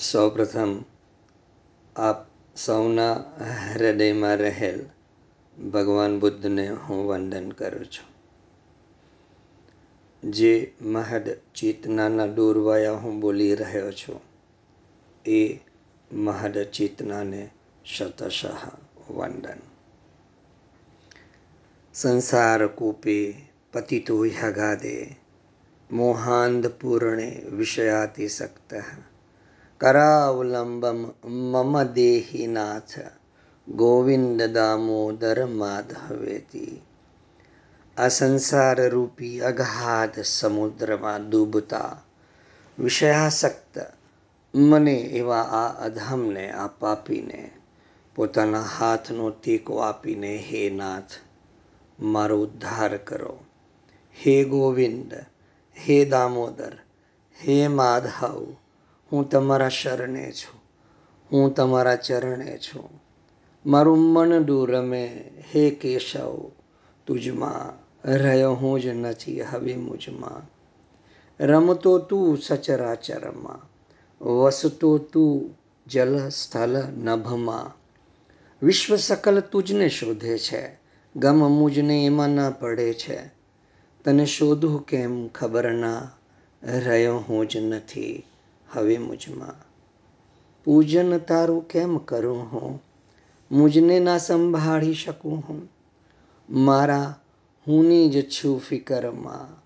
[0.00, 0.84] સૌપ્રથમ
[1.96, 3.12] આપ સૌના
[3.74, 4.86] હૃદયમાં રહેલ
[5.70, 8.08] ભગવાન બુદ્ધને હું વંદન કરું છું.
[10.30, 14.20] જે મહદ ચેતનાના દોરવાયા હું બોલી રહ્યો છું,
[15.26, 15.58] એ
[16.12, 17.50] મહદ ચેતનાને
[17.84, 18.68] શતશઃ
[19.10, 19.58] વંદન.
[21.94, 23.34] સંસાર કૂપે
[23.72, 25.16] પતિતો હ્યગાદે
[25.90, 28.74] મોહાંધપૂર્ણે વિષયાતિસક્ત
[29.80, 31.00] કરાવલંબમ
[31.44, 32.94] મમ દેહિનાથ
[33.66, 36.74] ગોવિંદ દામોદર માધવેતી
[37.96, 41.92] આ સંસાર રૂપી અગાધ સમુદ્રમાં ડૂબતા
[42.78, 43.74] વિષયાસક્ત
[44.54, 47.42] મને એવા આ અધમને આ પાપીને
[48.16, 51.12] પોતાના હાથનો ટેકો આપીને હે નાથ
[51.98, 53.36] મારો ઉદ્ધાર કરો
[54.16, 55.10] હે ગોવિંદ
[55.76, 56.74] હે દામોદર
[57.38, 58.44] હે માધવ
[59.14, 60.62] હું તમારા શરણે છું.
[61.32, 63.02] હું તમારા ચરણે છું.
[63.66, 65.30] મારું મન દૂર રમે.
[65.54, 66.50] હે કેશવ,
[67.06, 70.50] તુજમાં રહ્યો હું જ નથી હવે મુજમાં.
[71.44, 73.70] રમતો તું સચરાચરમાં,
[74.24, 77.76] વસતો તું જલ સ્થલ નભમાં.
[78.66, 80.78] વિશ્વ સકલ તુજને શોધે છે.
[81.16, 83.20] ગમ મુજને એમાં ના પડે છે.
[84.04, 86.10] તને શોધું કેમ ખબર ના?
[86.62, 88.26] રહ્યો હું જ નથી.
[88.74, 89.74] હવે મુજમાં.
[90.64, 92.82] પૂજન તારું કેમ કરું હું?
[93.50, 95.70] મુજને ના સંભાળી શકું હું?
[96.50, 97.20] મારા
[97.68, 99.64] હુંની જ છું ફિકરમાં.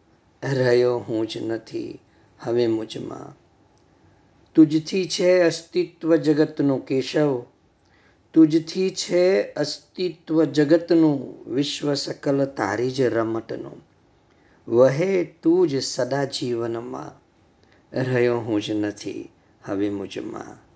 [0.54, 1.98] રહ્યો હું જ નથી
[2.40, 3.36] હવે મુજમાં.
[4.54, 7.42] તુજથી છે અસ્તિત્વ જગતનું કેશવ.
[8.32, 13.84] તુજથી છે અસ્તિત્વ જગતનું વિશ્વ સકલ તારી જ રમતનું.
[14.68, 17.27] વહે તું જ સદા જીવનમાં.
[17.92, 19.30] રહ્યો હું જ નથી
[19.64, 20.68] હવે મુજમાં.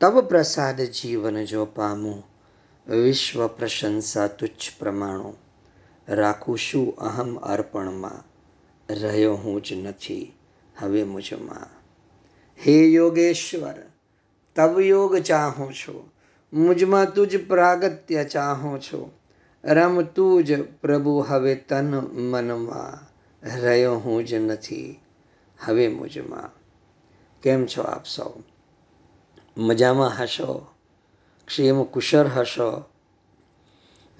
[0.00, 2.22] તબ પ્રસાદ જીવન જો પામું,
[2.94, 5.34] વિશ્વ પ્રશંસા તુચ્છ પ્રમાણો.
[6.08, 8.24] રાખું શું અહમ અર્પણમાં,
[8.94, 10.32] રહ્યો હું જ નથી
[10.78, 11.78] હવે મુજમાં.
[12.66, 13.74] હે યોગેશ્વર,
[14.56, 16.12] તવ યોગ ચાહું છું,
[16.52, 19.12] મુજમાં તુજ પ્રાગત્ય ચાહું છું.
[19.64, 23.08] રમ તું જ પ્રભુ હવે તન મનમાં,
[23.60, 25.00] રહ્યો હું જ નથી
[25.64, 26.50] હવે મુજમાં.
[27.42, 28.30] કેમ છો આપ સૌ?
[29.56, 30.66] મજામાં હશો?
[31.46, 32.84] ક્ષેમ કુશળ હશો?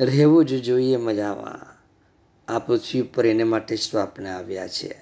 [0.00, 1.78] રહેવું જ જોઈએ મજામાં.
[2.52, 5.00] આ પૃથ્વી ઉપર એને માટે જ તો આપણે આવ્યા છે.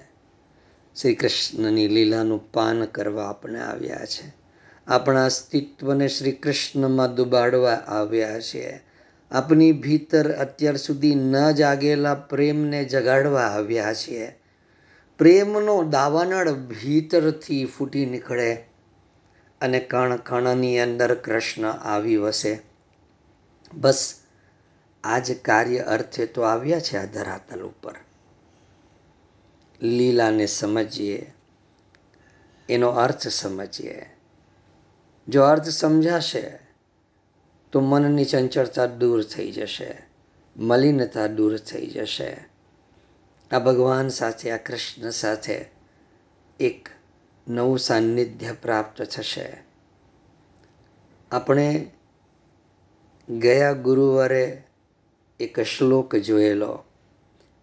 [1.01, 4.33] શ્રી કૃષ્ણની લીલાનું પાન કરવા આપણે આવ્યા છે.
[4.87, 8.81] આપણા અસ્તિત્વને શ્રી કૃષ્ણમાં દુબાડવા આવ્યા છે.
[9.31, 14.39] આપની ભીતર અત્યાર સુધી ન જાગેલા પ્રેમને જગાડવા આવ્યા છીએ
[15.17, 18.55] પ્રેમનો દાવાનળ ભીતરથી ફૂટી નીકળે
[19.61, 22.59] અને કણ કણની અંદર કૃષ્ણ આવી વસે.
[23.73, 24.15] બસ,
[25.03, 27.95] આ જ કાર્ય અર્થે તો આવ્યા છે આ ધરાતલ ઉપર.
[29.81, 31.33] લીલાને સમજીએ.
[32.69, 34.09] એનો અર્થ સમજીએ.
[35.27, 36.59] જો અર્થ સમજાશે,
[37.71, 39.97] તો મનની ચંચળતા દૂર થઈ જશે,
[40.57, 42.56] મલિનતા દૂર થઈ જશે.
[43.51, 45.65] આ ભગવાન સાથે, આ કૃષ્ણ સાથે
[46.59, 46.89] એક
[47.47, 49.57] નવું સાનિધ્ય પ્રાપ્ત થશે.
[51.31, 51.91] આપણે
[53.29, 54.63] ગયા ગુરુવારે
[55.39, 56.83] એક શ્લોક જોયેલો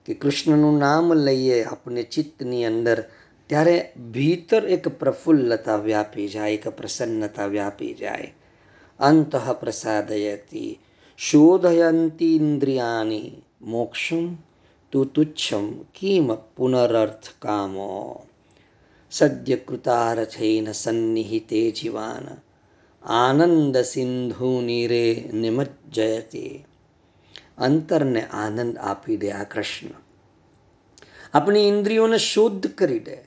[0.06, 3.04] કે કૃષ્ણનું નામ લઈએ આપણે ચિત્તની અંદર,
[3.46, 8.34] ત્યારે ભીતર એક પ્રફુલ્લતા વ્યાપી જાય, એક પ્રસન્નતા વ્યાપી જાય.
[9.00, 10.78] અંત પ્રસાદયતી
[11.16, 14.34] શોધયંતી ઇન્દ્રિયાની મોક્ષમ
[14.94, 18.26] તું પુનરર્થ કામો
[19.12, 22.26] સદ્ય કૃતારથેન સન્નિહિતે જીવાન
[23.02, 26.64] આનંદ સિંધુ નીરે નિમજ્જયતે
[27.56, 29.94] અંતરને આનંદ આપી દે આ કૃષ્ણ
[31.34, 33.18] આપણી ઇન્દ્રિયોને શુદ્ધ કરી દે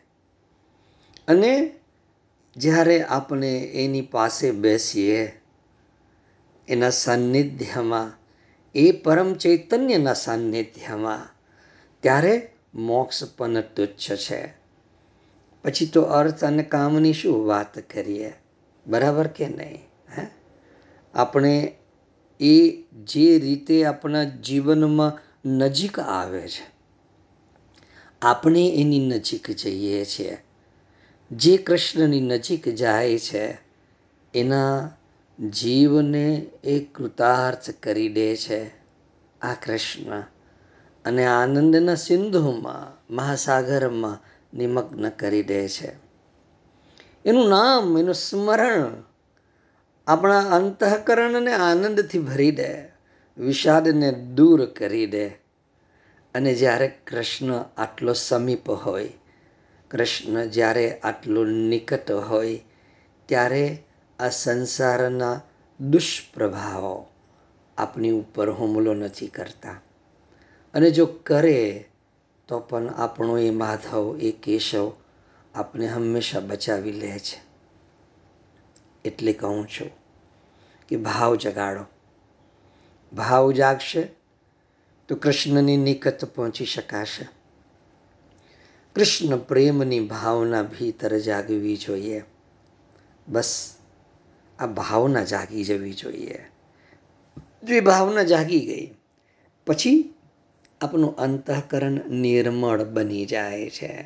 [1.28, 1.54] અને
[2.56, 5.22] જ્યારે આપણે એની પાસે બેસીએ
[6.68, 8.12] એના સાનિધ્યમાં
[8.76, 11.37] એ પરમ ચૈતન્યના સાનિધ્યમાં
[12.04, 14.54] ત્યારે મોક્ષ પણ તુચ્છ છે?
[15.64, 18.34] પછી તો અર્થ અને કામની શું વાત કરીએ?
[18.88, 19.82] બરાબર કે નહીં?
[20.18, 20.28] હે?
[21.14, 21.76] આપણે
[22.40, 26.66] એ જે રીતે આપણા જીવનમાં નજીક આવે છે,
[28.22, 30.38] આપણે એની નજીક જઈએ છીએ.
[31.32, 33.58] જે કૃષ્ણની નજીક જાય છે,
[34.34, 34.92] એના
[35.50, 38.68] જીવને એ કૃતાર્થ કરી દે છે
[39.42, 40.24] આ કૃષ્ણ.
[41.08, 44.20] અને આનંદના સિંધુમાં, મહાસાગરમાં
[44.58, 45.92] નિમગ્ન કરી દે છે.
[47.26, 49.04] એનું નામ, એનું સ્મરણ
[50.08, 52.90] આપણા અંતઃકરણને આનંદથી ભરી દે,
[53.38, 55.28] વિષાદને દૂર કરી દે.
[56.36, 59.10] અને જ્યારે કૃષ્ણ આટલો સમીપ હોય,
[59.92, 62.64] કૃષ્ણ જ્યારે આટલો નિકટ હોય,
[63.26, 63.84] ત્યારે
[64.20, 65.42] આ સંસારના
[65.80, 67.08] દુષ્પ્રભાવો
[67.78, 69.82] આપણી ઉપર હુમલો નથી કરતા.
[70.78, 71.86] અને જો કરે,
[72.48, 74.92] તો પણ આપણો એ માધવ, એ કેશવ
[75.56, 77.42] આપને હંમેશા બચાવી લે છે.
[79.06, 79.92] એટલે કહું છું
[80.88, 81.86] કે ભાવ જગાડો.
[83.14, 84.08] ભાવ જાગશે
[85.08, 87.28] તો કૃષ્ણની નિકટ પહોંચી શકાશે.
[88.96, 92.24] કૃષ્ણ પ્રેમની ભાવના ભીતર જાગવી જોઈએ.
[93.28, 93.76] બસ
[94.60, 96.46] આ ભાવના જાગી જવી જોઈએ.
[97.64, 98.94] જો એ ભાવના જાગી ગઈ,
[99.68, 100.14] પછી
[100.82, 104.06] આપણું અંતઃકરણ નિર્મળ બની જાય છે.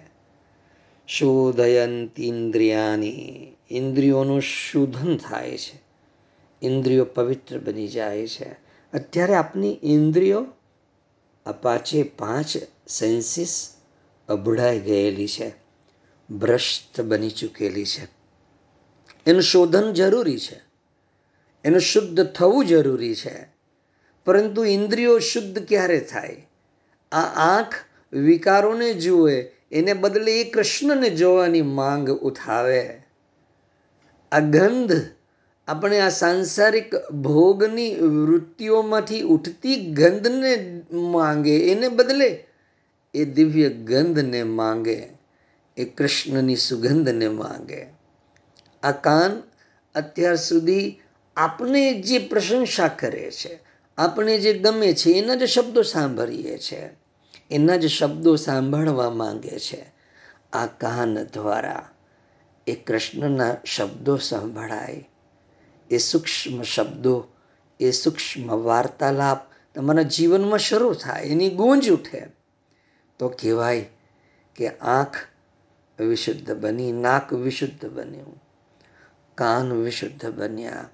[1.08, 5.82] શોધયંત ઇન્દ્રિયાની ઇન્દ્રિયોનું શોધન થાય છે.
[6.62, 8.50] ઇન્દ્રિયો પવિત્ર બની જાય છે.
[8.94, 10.48] અત્યારે આપની ઇન્દ્રિયો
[11.46, 13.74] અપાચે પાંચે પાંચ સેન્સીસ
[14.28, 15.54] અભડાઈ ગયેલી છે.
[16.30, 18.08] ભ્રષ્ટ બની ચૂકેલી છે.
[19.28, 20.62] એનું શોધન જરૂરી છે.
[21.64, 23.48] એનું શુદ્ધ થવું જરૂરી છે.
[24.26, 26.48] પરંતુ ઇન્દ્રિયો શુદ્ધ ક્યારે થાય?
[27.12, 27.74] આ આંખ
[28.14, 33.02] વિકારોને જુએ, એને બદલે એ કૃષ્ણને જોવાની માંગ ઉઠાવે.
[34.32, 34.92] આ ગંધ
[35.68, 42.48] આપણે આ સાંસારિક ભોગની વૃત્તિઓમાંથી ઉઠતી ગંધને માંગે, એને બદલે
[43.14, 45.08] એ દિવ્ય ગંધને માંગે,
[45.78, 47.88] એ કૃષ્ણની સુગંધને માંગે.
[48.84, 49.44] આ કાન
[49.96, 51.00] અત્યાર સુધી
[51.36, 53.71] આપને જે પ્રશંસા કરે છે
[54.02, 56.90] આપણે જે ગમે છે, એના જ શબ્દો સાંભળીએ છે.
[57.52, 59.86] એના જ શબ્દો સાંભળવા માંગે છે.
[60.54, 61.90] આ કાન દ્વારા
[62.68, 65.10] એ કૃષ્ણના શબ્દો સાંભળાય.
[65.92, 67.28] એ સૂક્ષ્મ શબ્દો,
[67.80, 69.40] એ સૂક્ષ્મ વાર્તાલાપ
[69.76, 72.24] તમારા જીવનમાં શરૂ થાય, એની ગૂંજ ઉઠે.
[73.20, 73.86] તો કહેવાય
[74.56, 75.16] કે આંખ
[76.00, 78.44] વિશુદ્ધ બની, નાક વિશુદ્ધ બન્યું.
[79.36, 80.90] કાન વિશુદ્ધ બન્યા.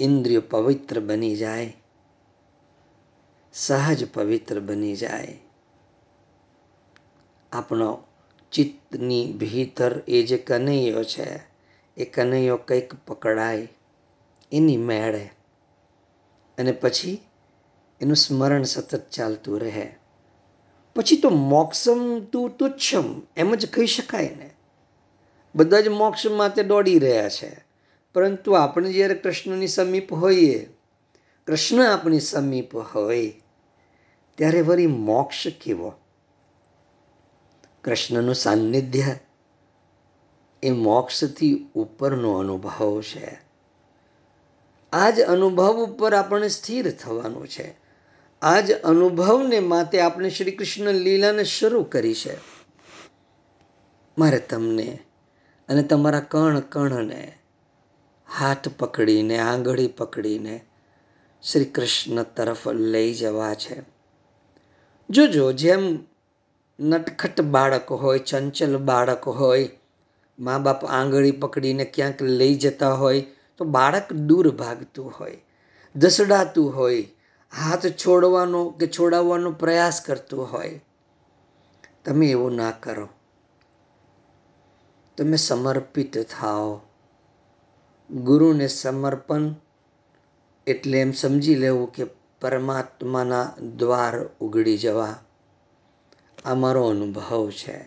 [0.00, 1.76] ઇન્દ્રિયો પવિત્ર બની જાય,
[3.52, 5.38] સહજ પવિત્ર બની જાય.
[7.52, 8.04] આપણો
[8.52, 11.40] ચિત્તની ભીતર એ જે કનૈયો છે,
[11.96, 13.68] એ કનૈયો કંઈક પકડાય,
[14.52, 15.30] એની મેળે.
[16.58, 17.20] અને પછી
[18.00, 19.96] એનું સ્મરણ સતત ચાલતું રહે.
[20.96, 24.50] પછી તો મોક્ષમ તું તુચ્છમ એમ જ કહી શકાય ને.
[25.54, 27.67] બધા જ મોક્ષ માટે દોડી રહ્યા છે.
[28.14, 30.68] પરંતુ આપણે જ્યારે કૃષ્ણની સમીપ હોઈએ,
[31.46, 33.32] કૃષ્ણ આપણી સમીપ હોય,
[34.34, 35.92] ત્યારે વળી મોક્ષ કેવો?
[37.84, 39.04] કૃષ્ણનું સાનિધ્ય
[40.62, 43.38] એ મોક્ષથી ઉપરનો અનુભવ છે.
[44.92, 47.74] આ જ અનુભવ ઉપર આપણે સ્થિર થવાનું છે.
[48.42, 52.36] આ જ અનુભવને માટે આપણે શ્રી કૃષ્ણ લીલાને શરૂ કરી છે.
[54.18, 54.98] મારે તમને
[55.68, 57.38] અને તમારા કણ કણને
[58.36, 60.64] હાથ પકડીને, આંગળી પકડીને
[61.42, 63.82] શ્રી કૃષ્ણ તરફ લઈ જવા છે.
[65.10, 65.98] જોજો, જેમ
[66.80, 69.68] નટખટ બાળક હોય, ચંચલ બાળક હોય,
[70.38, 73.24] મા બાપ આંગળી પકડીને ક્યાંક લઈ જતા હોય,
[73.56, 75.42] તો બાળક દૂર ભાગતું હોય
[75.96, 77.02] દસડાતું હોય,
[77.62, 80.80] હાથ છોડવાનો કે છોડાવવાનો પ્રયાસ કરતું હોય.
[82.04, 83.08] તમે એવું ના કરો.
[85.16, 86.87] તમે સમર્પિત થાઓ.
[88.10, 89.54] ગુરુને સમર્પણ
[90.66, 92.04] એટલે એમ સમજી લેવું કે
[92.40, 95.18] પરમાત્માના દ્વાર ઉગડી જવા.
[96.44, 97.84] આ મારો અનુભવ છે.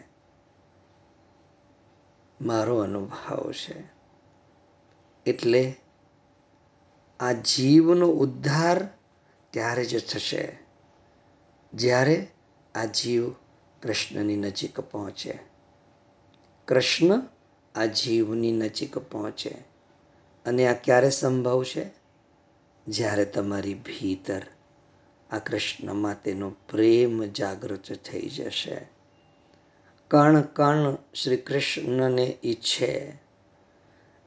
[2.41, 3.83] મારો અનુભવ છે.
[5.25, 5.75] એટલે
[7.19, 8.87] આ જીવનો ઉદ્ધાર
[9.49, 10.59] ત્યારે જ થશે
[11.73, 12.27] જ્યારે
[12.75, 13.31] આ જીવ
[13.83, 15.39] કૃષ્ણની નજીક પહોંચે.
[16.67, 17.21] કૃષ્ણ
[17.75, 19.70] આ જીવની નજીક પહોંચે.
[20.45, 21.89] અને આ ક્યારે સંભવ છે?
[22.87, 24.41] જ્યારે તમારી ભીતર
[25.31, 28.77] આ કૃષ્ણમાં તેનો પ્રેમ જાગૃત થઈ જશે.
[30.07, 33.09] કણ કણ શ્રી કૃષ્ણને ઈચ્છે.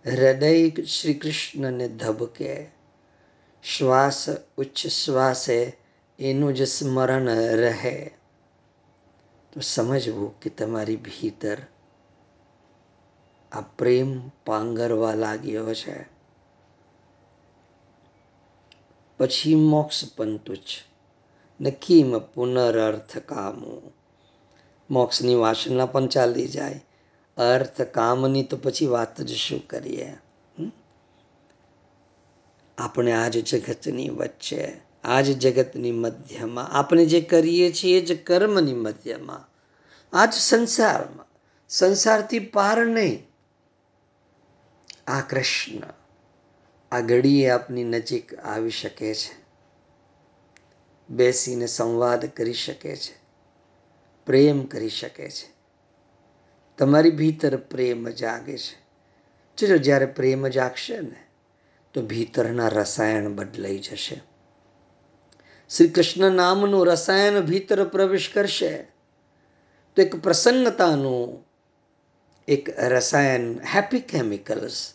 [0.07, 2.67] હૃદય શ્રી કૃષ્ણને ધબકે.
[3.65, 5.77] શ્વાસ, ઉચ્ચ શ્વાસે
[6.19, 8.11] એનું જ સ્મરણ રહે.
[9.53, 11.57] તો સમજવું કે તમારી ભીતર
[13.55, 16.07] આ પ્રેમ પાંગરવા લાગ્યો છે.
[19.19, 20.63] પછી મોક્ષ પંતુજ
[21.61, 23.93] નકીમ પુનરર્થ કામો.
[24.91, 26.85] મોક્ષની વાસના પણ ચાલી જાય.
[27.37, 30.13] અર્થ કામની તો પછી વાત જ શું કરીએ?
[32.79, 34.73] આપણે આજ જગતની વચ્ચે,
[35.05, 39.49] આજ જગતની મધ્યમાં, આપણે જે કરીએ છીએ એ જ કર્મની મધ્યમાં.
[40.17, 41.27] આજ સંસારમાં.
[41.69, 43.34] સંસારથી પાર નહીં.
[45.07, 45.81] આ કૃષ્ણ,
[46.93, 49.45] આ ઘડીએ આપની નજીક આવી શકે છે.
[51.11, 53.19] બેસીને સંવાદ કરી શકે છે.
[54.27, 55.55] પ્રેમ કરી શકે છે.
[56.79, 58.85] તમારી ભીતર પ્રેમ જાગે છે.
[59.67, 61.27] જો જ્યારે પ્રેમ જાગશે ને,
[61.93, 64.23] તો ભીતરના રસાયણ બદલાઈ જશે.
[65.77, 68.83] શ્રી કૃષ્ણ નામનું રસાયણ ભીતર પ્રવેશ કરશે.
[69.97, 71.45] તો એક પ્રસન્નતાનું
[72.49, 73.41] એક રસાયણ
[73.75, 74.94] હેપી કેમિકલ્સ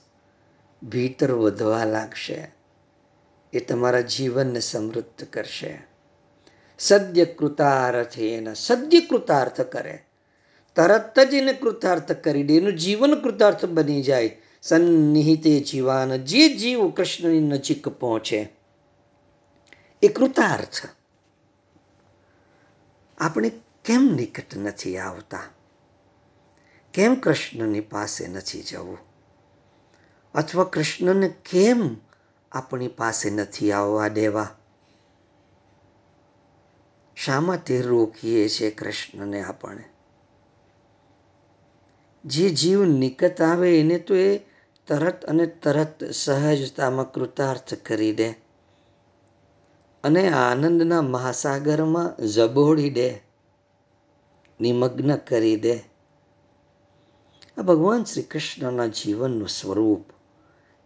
[0.84, 2.52] ભીતર વધવા લાગશે.
[3.54, 5.82] એ તમારા જીવનને સમૃદ્ધ કરશે.
[6.80, 10.04] સદ્ય કૃતાર્થ એના સદ્ય કૃતાર્થ કરે.
[10.76, 12.58] તરત જ એને કૃતાર્થ કરી દે.
[12.58, 14.38] એનું જીવન કૃતાર્થ બની જાય.
[14.62, 18.50] સન્નિહિતે જીવાન, જે જીવ કૃષ્ણની નજીક પહોંચે.
[20.04, 20.86] એ કૃતાર્થ.
[23.18, 23.52] આપણે
[23.86, 25.42] કેમ નિકટ નથી આવતા?
[26.94, 29.09] કેમ કૃષ્ણની પાસે નથી જવું?
[30.34, 31.96] અથવા કૃષ્ણને કેમ
[32.52, 34.48] આપણી પાસે નથી આવવા દેવા?
[37.16, 39.84] શા માટે રોકીએ છીએ કૃષ્ણને આપણે.
[42.26, 44.38] જે જીવ નિકટ આવે એને તો એ
[44.88, 48.30] તરત અને તરત સહજતામાં કૃતાર્થ કરી દે
[50.04, 53.10] અને આનંદના મહાસાગરમાં ઝબોળી દે,
[54.62, 55.78] નિમગ્ન કરી દે.
[57.58, 60.19] આ ભગવાન શ્રી કૃષ્ણના જીવનનું સ્વરૂપ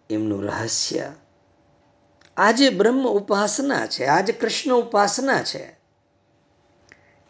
[0.10, 1.12] એમનું રહસ્ય.
[2.38, 5.78] આજે બ્રહ્મ ઉપાસના છે આજે કૃષ્ણ ઉપાસના છે,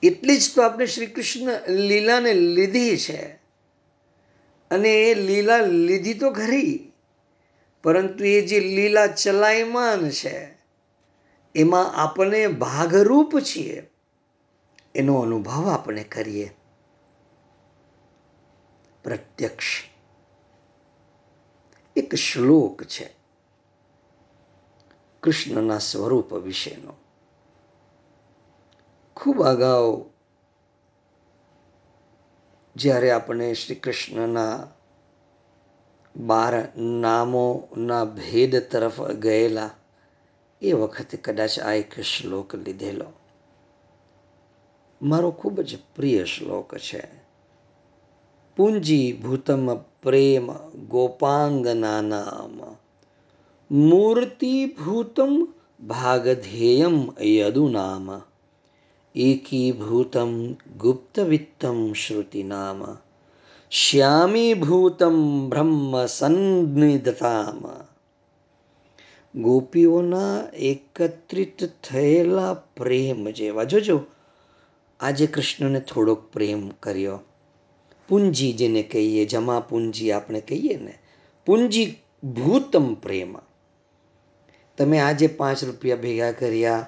[0.04, 3.22] એટલી જ તો આપણે શ્રી કૃષ્ણ લીલાને લીધી છે.
[4.72, 6.92] અને એ લીલા લીધી તો ખરી,
[7.84, 10.58] પરંતુ એ જે લીલા ચલાયમાન છે,
[11.56, 13.90] એમાં આપણે ભાગરૂપ છીએ.
[14.96, 16.52] એનો અનુભવ આપણે કરીએ.
[19.04, 19.93] પ્રત્યક્ષ.
[21.96, 23.16] એક શ્લોક છે
[25.24, 26.94] કૃષ્ણના સ્વરૂપ વિશેનો.
[29.16, 30.10] ખૂબ અગાઉ
[32.76, 34.68] જ્યારે આપણે શ્રી કૃષ્ણના
[36.16, 39.70] બાર નામોના ભેદ તરફ ગયેલા,
[40.62, 43.06] એ વખતે કદાચ આ એક શ્લોક લીધેલો.
[45.02, 47.08] મારો ખૂબ જ પ્રિય શ્લોક છે.
[48.56, 50.54] પુંજી ભૂતમ પ્રેમ
[50.88, 52.76] ગોપાંગના નામ
[53.76, 55.48] મૂર્તિભૂતમ
[55.88, 58.22] ભાગધેયમ યદુ નામ
[59.16, 62.98] એકીભૂતમ ગુપ્તવિત્તમ શ્રુતિનામ.
[63.72, 67.64] શ્યામીભૂતમ બ્રહ્મ સન્નિધતામ
[69.42, 73.64] ગોપીઓના એકત્રિત થયેલા પ્રેમ જેવા.
[73.64, 74.02] જોજો,
[75.00, 77.20] આજે કૃષ્ણને થોડોક પ્રેમ કર્યો.
[78.08, 81.00] પુંજી જેને કહીએ, જમા પુંજી આપણે કહીએ ને,
[81.46, 83.36] પુંજી ભૂતમ પ્રેમ.
[84.78, 86.88] તમે આજે પાંચ રૂપિયા ભેગા કર્યા,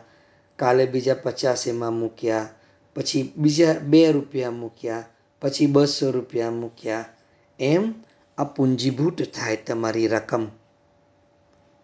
[0.56, 2.50] કાલે બીજા પચાસ એમાં મૂક્યા,
[2.96, 5.06] પછી બીજા બે રૂપિયા મૂક્યા,
[5.42, 7.06] પછી બસો રૂપિયા મૂક્યા,
[7.60, 7.94] એમ
[8.38, 10.46] આ પૂંજીભૂત થાય તમારી રકમ.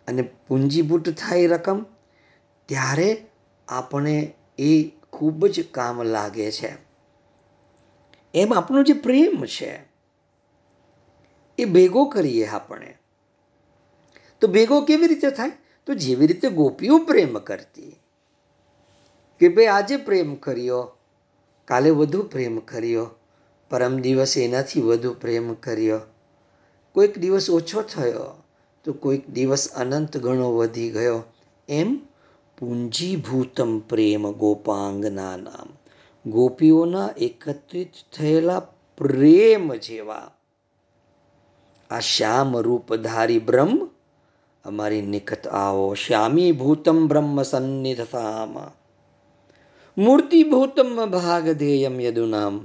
[0.08, 1.86] અને પૂંજીભૂત થાય રકમ
[2.66, 3.26] ત્યારે
[3.68, 6.91] આપણે એ ખૂબ જ કામ લાગે છે.
[8.34, 9.72] એમ આપણો જે પ્રેમ છે,
[11.58, 12.98] એ ભેગો કરીએ આપણે.
[14.42, 15.52] તો ભેગો કેવી રીતે થાય?
[15.86, 17.96] તો જેવી રીતે ગોપીઓ પ્રેમ કરતી,
[19.40, 20.96] કે ભાઈ આજે પ્રેમ કર્યો,
[21.66, 23.10] કાલે વધુ પ્રેમ કર્યો,
[23.70, 26.00] પરમ દિવસે એનાથી વધુ પ્રેમ કર્યો.
[26.94, 28.44] કોઈક દિવસ ઓછો થયો,
[28.84, 31.24] તો કોઈક દિવસ અનંત ગણો વધી ગયો.
[31.70, 31.96] એમ
[32.58, 35.81] પૂંજીભૂતમ પ્રેમ ગોપાંગના નામ.
[36.26, 38.62] ગોપીઓના એકત્રિત થયેલા
[38.98, 40.28] પ્રેમ જેવા
[41.90, 43.74] આ શ્યામ રૂપધારી બ્રહ્મ
[44.66, 48.54] અમારી નિકટ આવો શ્યામી ભૂતમ બ્રહ્મ સન્નિધતામ
[49.98, 52.56] મૂર્તિભૂતમ ભાગધેયમ યદુનામ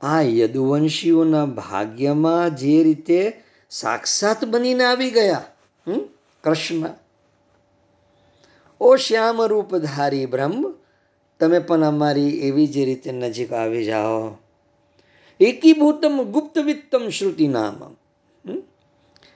[0.00, 3.20] આ યદુવંશીઓના ભાગ્યમાં જે રીતે
[3.72, 5.44] સાક્ષાત બનીને આવી ગયા
[5.86, 6.02] હમ
[6.44, 6.84] કૃષ્ણ
[8.80, 10.58] ઓ શ્યામ રૂપધારી બ્રહ્મ
[11.40, 14.36] તમે પણ અમારી એવી જ રીતે નજીક આવી જાઓ.
[15.40, 17.96] એકીભૂતમ ગુપ્ત વિત્તમ શ્રુતિ નામ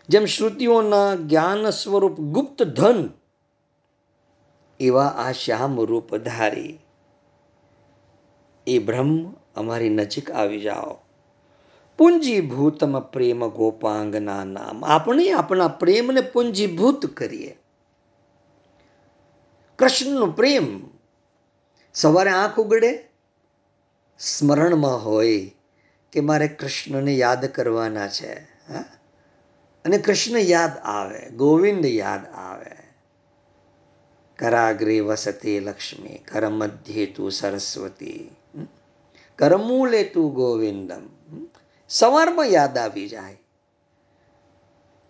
[0.09, 3.11] જેમ શ્રુતિઓના જ્ઞાન સ્વરૂપ ગુપ્ત ધન
[4.80, 6.78] એવા આ શ્યામ રૂપધારી.
[8.66, 10.99] એ બ્રહ્મ અમારી નજીક આવી જાઓ.
[11.99, 14.85] પુંજીભૂતમ પ્રેમ ગોપાંગના નામ.
[14.85, 17.59] આપણે આપણા પ્રેમને પુંજીભૂત કરીએ.
[19.78, 20.89] કૃષ્ણનો પ્રેમ
[22.00, 23.09] સવારે આંખ ઉગડે,
[24.19, 25.50] સ્મરણમાં હોય
[26.12, 28.33] કે મારે કૃષ્ણને યાદ કરવાના છે
[29.85, 32.76] અને કૃષ્ણ યાદ આવે, ગોવિંદ યાદ આવે.
[34.38, 38.37] કરાગ્રે વસતે લક્ષ્મી કર મધ્યે તું સરસ્વતી
[39.38, 41.04] કરમૂલે તું ગોવિંદમ
[41.88, 43.38] સવારમાં યાદ આવી જાય.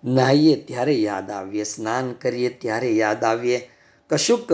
[0.04, 3.70] નાહીએ ત્યારે યાદ આવીએ, સ્નાન કરીએ ત્યારે યાદ આવીએ.
[4.10, 4.48] કશુંક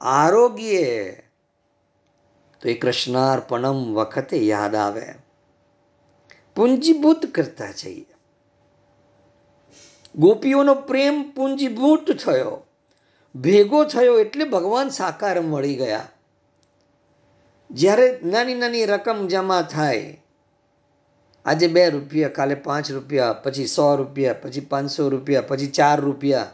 [0.00, 1.21] આરોગ્ય
[2.62, 5.06] તો એ કૃષ્ણાર્પણમ વખતે યાદ આવે.
[6.56, 8.06] પૂંજીભૂત કરતા જઈએ.
[10.16, 12.66] ગોપીઓનો પ્રેમ પૂંજીભૂત થયો.
[13.34, 16.08] ભેગો થયો એટલે ભગવાન સાકાર મળી ગયા.
[17.70, 20.22] જ્યારે નાની નાની રકમ જમા થાય,
[21.44, 26.50] આજે બે રૂપિયા, કાલે પાંચ રૂપિયા, પછી સો રૂપિયા, પછી પાંચસો રૂપિયા, પછી ચાર રૂપિયા,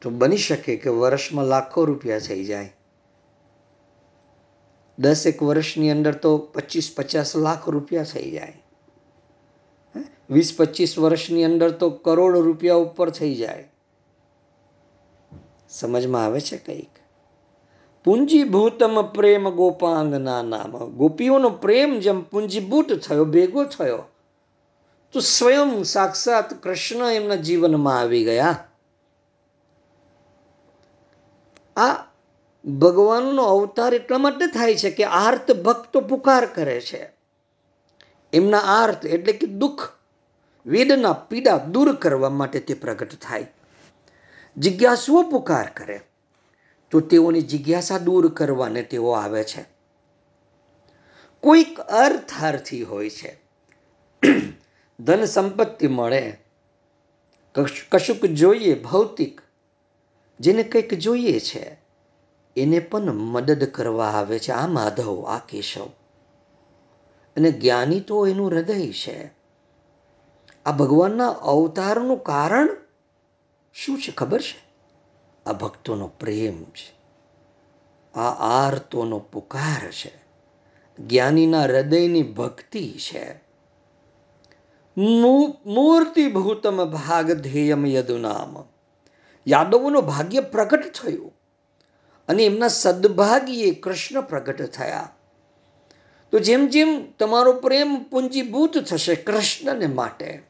[0.00, 2.75] તો બની શકે કે વર્ષમાં લાખો રૂપિયા થઈ જાય.
[4.98, 8.62] દસ એક વર્ષની અંદર તો પચીસ પચાસ લાખ રૂપિયા થઈ જાય.
[10.30, 13.72] વીસ પચીસ વર્ષની અંદર તો કરોડ રૂપિયા ઉપર થઈ જાય.
[15.68, 16.90] સમજમાં આવે છે કંઈક?
[18.04, 20.76] પુંજીભૂતમ પ્રેમ ગોપાંગના નામ.
[20.88, 24.04] ગોપીઓનો પ્રેમ જેમ પુંજીભૂત થયો, ભેગો થયો,
[25.12, 28.64] તો સ્વયં સાક્ષાત કૃષ્ણ એમના જીવનમાં આવી ગયા.
[31.76, 32.05] આ
[32.66, 37.10] ભગવાનનો અવતાર એટલા માટે થાય છે કે આર્ત ભક્તો પુકાર કરે છે.
[38.32, 39.92] એમના આર્ત એટલે કે દુઃખ,
[40.66, 43.46] વેદના, પીડા દૂર કરવા માટે તે પ્રગટ થાય.
[44.56, 46.00] જિજ્ઞાસુઓ પુકાર કરે,
[46.90, 49.64] તો તેઓની જિજ્ઞાસા દૂર કરવાને તેઓ આવે છે.
[51.40, 53.40] કોઈક અર્થાર્થી હોય છે.
[55.00, 56.38] ધન સંપત્તિ મળે
[57.88, 59.40] કશુંક જોઈએ, ભૌતિક,
[60.40, 61.85] જેને કંઈક જોઈએ છે.
[62.56, 64.52] એને પણ મદદ કરવા આવે છે.
[64.52, 65.84] આ માધવ, આ કેશવ.
[67.36, 69.30] અને જ્ઞાની તો એનું હૃદય છે.
[70.66, 72.68] આ ભગવાનના અવતારનું કારણ
[73.74, 74.66] શું છે ખબર છે?
[75.46, 76.96] આ ભક્તોનો પ્રેમ છે.
[78.14, 78.30] આ
[78.66, 80.12] આરતોનો પુકાર છે.
[80.98, 83.46] જ્ઞાનીના હૃદયની ભક્તિ છે.
[85.66, 88.56] મૂર્તિભૂતમ ભાગ ધ્યેયમ યદુનામ.
[89.46, 91.35] યાદવોનું ભાગ્ય પ્રગટ થયું.
[92.28, 95.10] અને એમના સદભાગ્યે કૃષ્ણ પ્રગટ થયા.
[96.32, 100.42] તો જેમ જેમ તમારો પ્રેમ પુંજીભૂત થશે કૃષ્ણને માટે,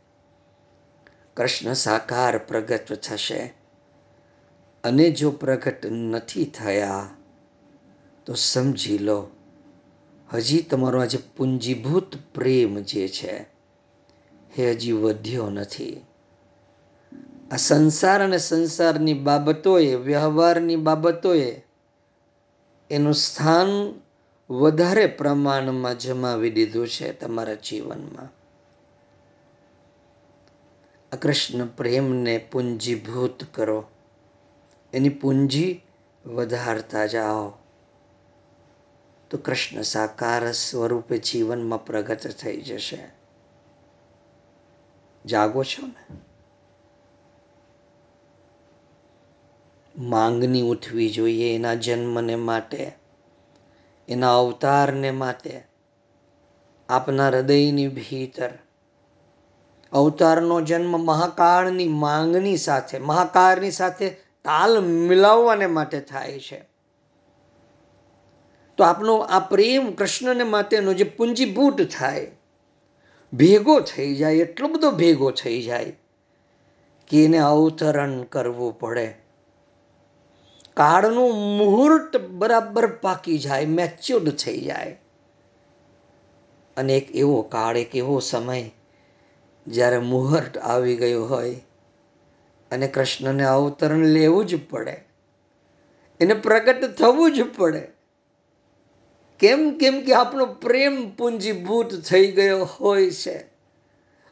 [1.37, 3.55] કૃષ્ણ સાકાર પ્રગટ થશે.
[4.85, 7.11] અને જો પ્રગટ નથી થયા,
[8.27, 9.31] તો સમજી લો,
[10.35, 13.47] હજી તમારો આજે પુંજીભૂત પ્રેમ જે છે,
[14.59, 16.01] એ હજી વધ્યો નથી.
[17.53, 21.66] આ સંસાર અને સંસારની બાબતોએ, વ્યવહારની બાબતોએ
[22.91, 23.67] એનું સ્થાન
[24.51, 28.29] વધારે પ્રમાણમાં જમાવી દીધું છે તમારા જીવનમાં.
[31.13, 33.85] આ કૃષ્ણ પ્રેમને પૂંજીભૂત કરો.
[34.93, 35.83] એની પૂંજી
[36.27, 37.53] વધારતા જાઓ.
[39.31, 43.09] તો કૃષ્ણ સાકાર સ્વરૂપે જીવનમાં પ્રગટ થઈ જશે.
[45.27, 46.17] જાગો છો ને?
[49.99, 52.93] માંગણી ઉઠવી જોઈએ એના જન્મને માટે,
[54.09, 55.63] એના અવતારને માટે,
[56.89, 58.51] આપના હૃદયની ભીતર.
[59.93, 64.11] અવતારનો જન્મ મહાકાળની માંગણી સાથે, મહાકાળની સાથે
[64.45, 66.69] તાલ મિલાવવાને માટે થાય છે.
[68.77, 72.31] તો આપનો આ પ્રેમ કૃષ્ણને માટેનો જે પુંજીભૂત થાય,
[73.33, 75.93] ભેગો થઈ જાય, એટલો બધો ભેગો થઈ જાય,
[77.09, 79.26] કે એને અવતરણ કરવું પડે.
[80.77, 84.97] કાળનું મુહૂર્ત બરાબર પાકી જાય મેચ્યોર્ડ થઈ જાય.
[86.77, 88.71] અને એક એવો કાળ, એક એવો સમય
[89.67, 91.55] જ્યારે મુહૂર્ત આવી ગયું હોય
[92.71, 94.97] અને કૃષ્ણને અવતરણ લેવું જ પડે.
[96.21, 97.83] એને પ્રગટ થવું જ પડે.
[99.41, 103.37] કેમ કેમ કે આપણો પ્રેમ પૂંજીભૂત થઈ ગયો હોય છે,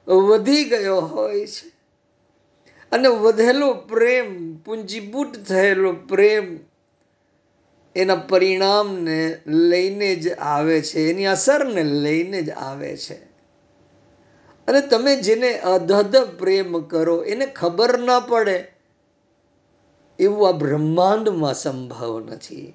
[0.07, 1.74] વધી ગયો હોય છે.
[2.95, 6.59] અને વધેલો પ્રેમ પૂંજીભૂત થયેલો પ્રેમ,
[7.97, 13.15] એના પરિણામને લઈને જ આવે છે, એની અસરને લઈને જ આવે છે.
[14.69, 18.73] અને તમે જેને અધધ પ્રેમ કરો, એને ખબર ના પડે,
[20.19, 22.75] એવું આ બ્રહ્માંડમાં સંભવ નથી.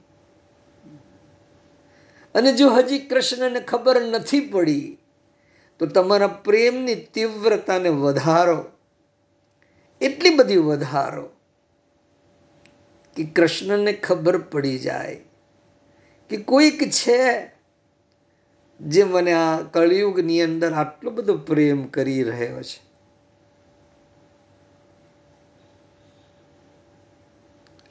[2.36, 4.98] અને જો હજી કૃષ્ણને ખબર નથી પડી,
[5.80, 8.66] તો તમારા પ્રેમની તીવ્રતાને વધારો
[10.02, 11.30] એટલી બધી વધારો
[13.16, 15.16] કે કૃષ્ણને ખબર પડી જાય
[16.30, 17.48] કે કોઈક છે
[18.82, 22.90] જે મને આ કળિયુગની અંદર આટલો બધો પ્રેમ કરી રહ્યો છે.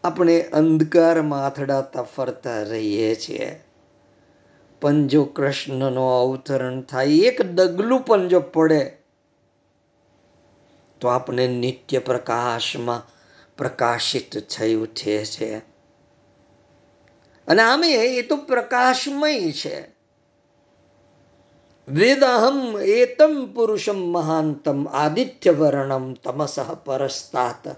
[0.04, 3.60] આપણે અંધકારમાં આથડાતા ફરતા રહીએ છીએ,
[4.80, 8.97] પણ જો કૃષ્ણનો અવતરણ થાય, એક ડગલું પણ જો પડે
[11.00, 13.02] તો આપણે નિત્ય પ્રકાશમાં
[13.56, 15.58] પ્રકાશિત થઈ ઉઠે છે.
[17.48, 19.98] અને આમે એ તો પ્રકાશમય છે.
[21.88, 27.68] વેદાહમ એતમ પુરુષમ મહાંતમ આદિત્ય વર્ણમ તમસઃ પરસ્તાત.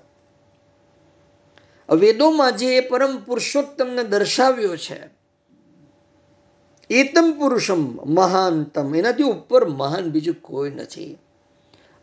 [1.93, 5.01] વેદોમાં જે પરમ પુરુષોત્તમને દર્શાવ્યો છે,
[6.91, 7.81] એતમ પુરુષમ
[8.15, 11.19] મહાનતમ એનાથી ઉપર મહાન બીજું કોઈ નથી.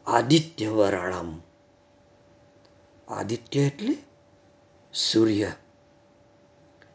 [0.08, 1.41] આદિત્ય વરાળમ
[3.08, 3.98] આદિત્ય એટલે
[4.93, 5.52] સૂર્ય.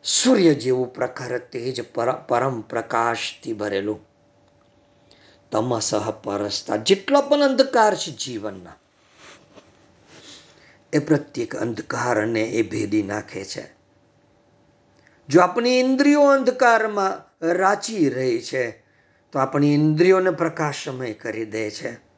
[0.04, 1.84] સૂર્ય જેવું પ્રખર તેજ
[2.28, 4.00] પરમ પ્રકાશથી ભરેલું.
[5.50, 6.76] તમસહ પરસતા.
[6.76, 8.76] જેટલા પણ અંધકાર છે જીવનના,
[10.92, 13.64] એ પ્રત્યેક અંધકારને એ ભેદી નાખે છે.
[15.28, 17.12] જો આપણી ઇન્દ્રિયો અંધકારમાં
[17.52, 18.70] રાચી રહી છે,
[19.32, 22.11] તો આપણી ઇન્દ્રિયોને પ્રકાશમય કરી દે છે.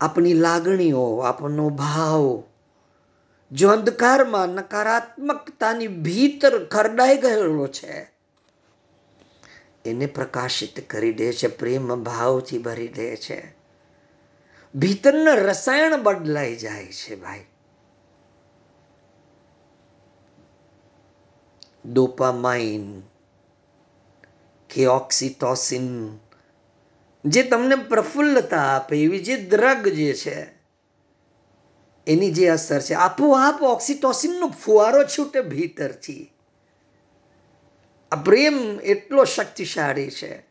[0.00, 2.42] આપણી લાગણીઓ આપનો ભાવ.
[3.52, 8.10] જો અંધકારમાં નકારાત્મકતાની ભીતર ખરડાઈ ગયેલો છે,
[9.84, 13.54] એને પ્રકાશિત કરી દે છે, પ્રેમ ભાવથી ભરી દે છે.
[14.74, 17.44] ભીતરના રસાયણ બદલાઈ જાય છે ભાઈ.
[21.84, 23.02] ડોપામાઇન
[24.70, 26.18] કે ઓક્સિટોસિન
[27.24, 30.46] જે તમને પ્રફુલ્લતા આપે, એવી જે દ્રગ જે છે,
[32.06, 36.32] એની જે અસર છે, આપોઆપ ઓક્સિટોસિનનો ફુવારો છૂટે ભીતરથી.
[38.12, 40.42] આ પ્રેમ એટલો શક્તિશાળી છે.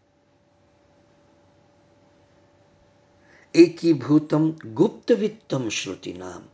[3.53, 6.47] એકીભૂતમ ગુપ્ત વિત્તમ શ્રુતિ નામ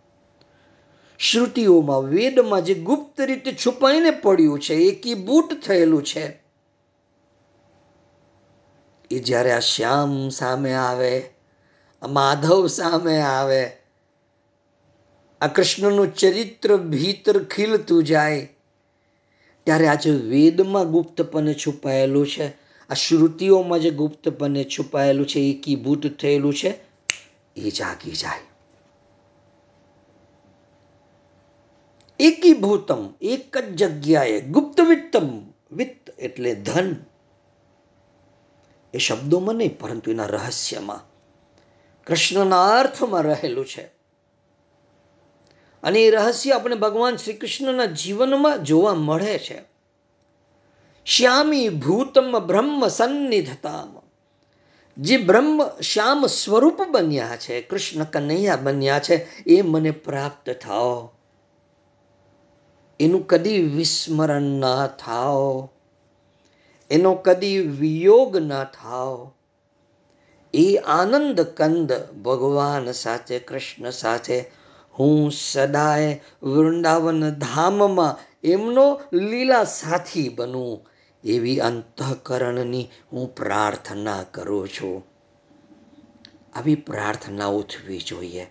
[1.19, 6.44] શ્રુતિઓમાં વેદમાં જે ગુપ્ત રીતે છુપાઈને પડ્યું છે, એકીભૂત થયેલું છે
[9.11, 11.23] એ જ્યારે આ શ્યામ સામે આવે,
[12.01, 13.71] આ માધવ સામે આવે,
[15.41, 18.49] આ કૃષ્ણનું ચરિત્ર ભીતર ખીલતું જાય,
[19.63, 22.47] ત્યારે આજે વેદમાં ગુપ્તપણે છુપાયેલું છે,
[22.89, 26.73] આ શ્રુતિઓમાં જે ગુપ્તપણે છુપાયેલું છે, એકીભૂત થયેલું છે,
[27.55, 28.39] એ જાગી જાય.
[32.19, 35.27] એકીભૂતમ, એક જ જગ્યાએ ગુપ્ત વિત્તમ
[35.71, 36.95] વિત્ત એટલે ધન.
[38.95, 41.03] એ શબ્દોમાં નહીં, પરંતુ એના રહસ્યમાં.
[42.08, 43.81] કૃષ્ણના અર્થમાં રહેલું છે.
[45.84, 49.63] અને એ રહસ્ય આપણે ભગવાન શ્રી કૃષ્ણના જીવનમાં જોવા મળે છે.
[51.05, 54.01] શ્યામી ભૂતમ બ્રહ્મ સન્નિધતામ.
[54.97, 61.12] જે બ્રહ્મ શ્યામ સ્વરૂપ બન્યા છે, કૃષ્ણ કનૈયા બન્યા છે, એ મને પ્રાપ્ત થાઓ.
[62.99, 65.69] એનું કદી વિસ્મરણ ના થાઓ.
[66.89, 69.32] એનો કદી વિયોગ ન થાવ.
[70.54, 71.93] એ આનંદ કંદ
[72.24, 74.52] ભગવાન સાથે, કૃષ્ણ સાથે.
[75.00, 80.86] હું સદાય વૃંદાવન ધામમાં એમનો લીલા સાથી બનું.
[81.24, 85.06] એવી અંતઃકરણની હું પ્રાર્થના કરું છું.
[86.56, 88.48] આવી પ્રાર્થના ઉઠવી જોઈએ.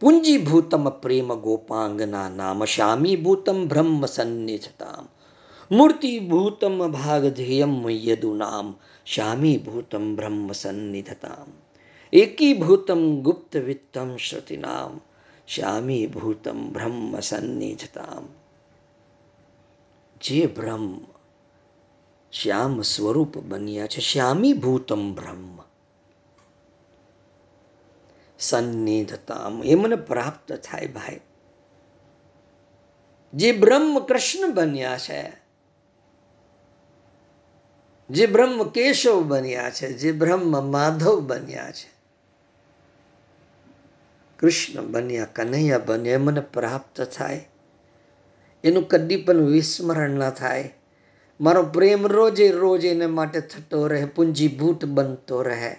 [0.00, 5.08] પુંજીભૂતમ પ્રેમ ગોપાંગના નામ, શામીભૂતમ બ્રહ્મ સન્નિધતામ
[5.74, 8.66] મૂર્તિભૂતમ ભાગધેયમ યદુ નામ
[9.06, 11.48] શ્યામીભૂતમ બ્રહ્મ સન્નિધતામ
[12.12, 14.92] એકીભૂતમ ગુપ્ત વિત્તમ શ્રુતિનામ
[15.48, 18.24] શ્યામીભૂતમ બ્રહ્મ સન્નિધતામ
[20.20, 20.86] જે બ્રહ્મ
[22.32, 25.46] શ્યામ સ્વરૂપ બન્યા છે શ્યામીભૂતમ બ્રહ્મ
[28.40, 31.22] સન્નિધતામ એ મને પ્રાપ્ત થાય ભાઈ
[33.32, 35.43] જે બ્રહ્મ કૃષ્ણ બન્યા છે
[38.10, 41.94] જે બ્રહ્મ કેશવ બન્યા છે, જે બ્રહ્મ માધવ બન્યા છે.
[44.38, 47.48] કૃષ્ણ બન્યા, કનૈયા બન્યા મને પ્રાપ્ત થાય.
[48.64, 50.74] એનું કદી પણ વિસ્મરણ ન થાય.
[51.40, 55.76] મારો પ્રેમ રોજે રોજ એને માટે થતો રહે, પૂંજીભૂત બનતો રહે.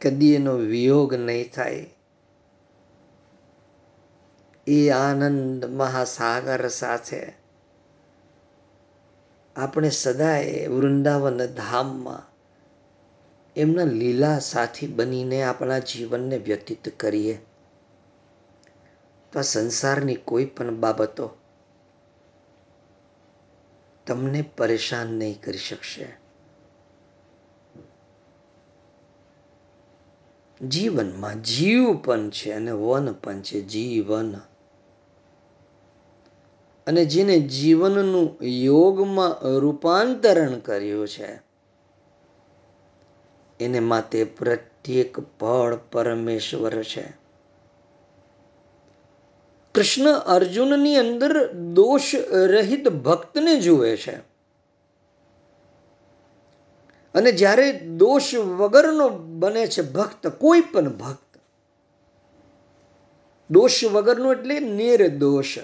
[0.00, 1.86] કદી એનો વિયોગ નહીં થાય.
[4.66, 7.43] એ આનંદ મહાસાગર સાથે
[9.56, 12.34] આપણે સદાય વૃંદાવન ધામમાં
[13.56, 17.38] એમના લીલા સાથી બનીને આપણા જીવનને વ્યતીત કરીએ.
[19.32, 21.30] તો આ સંસારની કોઈ પણ બાબતો
[24.06, 26.06] તમને પરેશાન નહીં કરી શકશે.
[30.66, 33.60] જીવનમાં જીવ પણ છે અને વન પણ છે.
[33.60, 34.40] જીવન
[36.86, 41.40] અને જેને જીવનનું યોગમાં રૂપાંતરણ કર્યું છે,
[43.60, 47.04] એને માટે પ્રત્યેક પળ પરમેશ્વર છે.
[49.74, 54.16] કૃષ્ણ અર્જુનની અંદર દોષ રહિત ભક્તને જુએ છે.
[57.14, 61.38] અને જ્યારે દોષ વગરનો બને છે ભક્ત, કોઈ પણ ભક્ત,
[63.50, 65.58] દોષ વગરનો એટલે નિર્દોષ.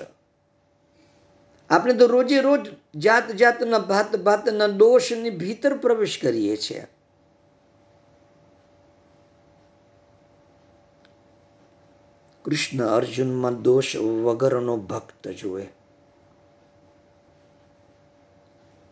[1.71, 6.87] આપણે તો રોજે રોજ જાત જાતના ભાત ભાતના દોષની ભીતર પ્રવેશ કરીએ છીએ.
[12.45, 15.67] કૃષ્ણ અર્જુનમાં દોષ વગરનો ભક્ત જુએ.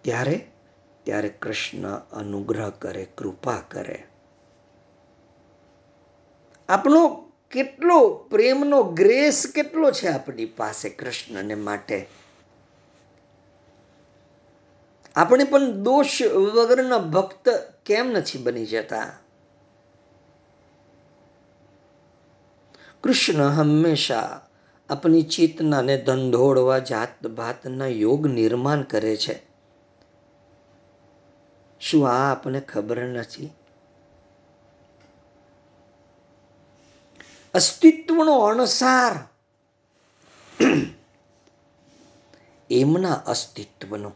[0.03, 0.47] ત્યારે?
[1.05, 4.05] ત્યારે કૃષ્ણ અનુગ્રહ કરે, કૃપા કરે.
[6.69, 12.28] આપણો કેટલો પ્રેમનો ગ્રેસ કેટલો છે આપણી પાસે કૃષ્ણને માટે?
[15.15, 17.49] આપણે પણ દોષ વગરના ભક્ત
[17.87, 19.13] કેમ નથી બની જતા?
[23.05, 24.41] કૃષ્ણ હંમેશા
[24.89, 29.43] આપણી ચેતનાને ધંધોળવા જાત ભાતના યોગ નિર્માણ કરે છે.
[31.81, 33.51] શું આ આપણને ખબર નથી?
[37.55, 39.29] અસ્તિત્વનો અણસાર.
[42.71, 44.13] એમના અસ્તિત્વનો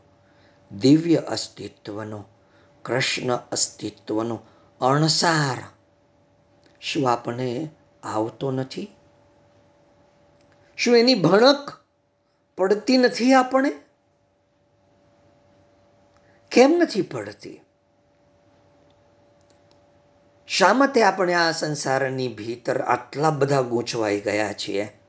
[0.78, 2.24] દિવ્ય અસ્તિત્વનો,
[2.84, 4.40] કૃષ્ણ અસ્તિત્વનો,
[4.80, 5.62] અણસાર.
[6.80, 7.70] શું આપણે
[8.02, 8.96] આવતો નથી?
[10.76, 11.72] શું એની ભણક
[12.56, 13.70] પડતી નથી આપણે?
[16.50, 17.60] કેમ નથી પડતી?
[20.46, 25.01] શા માટે આપણે આ સંસારની ભીતર આટલા બધા ગૂંચવાઈ ગયા છીએ?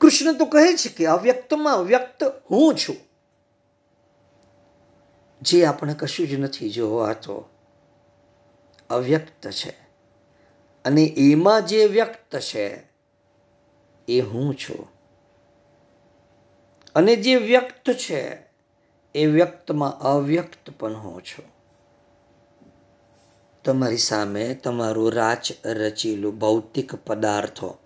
[0.00, 2.96] કૃષ્ણ તો કહે છે કે અવ્યક્તમાં વ્યક્ત હું છું.
[5.42, 7.48] જે આપણે કશું જ નથી જોવાતો
[8.90, 9.70] અવ્યક્ત છે.
[10.84, 12.82] અને એમાં જે વ્યક્ત છે
[14.08, 14.88] એ હું છું.
[16.94, 18.38] અને જે વ્યક્ત છે
[19.14, 21.44] એ વ્યક્તમાં અવ્યક્ત પણ હું છું.
[23.64, 27.78] તમારી સામે તમારું રાચ રચેલું ભૌતિક પદાર્થો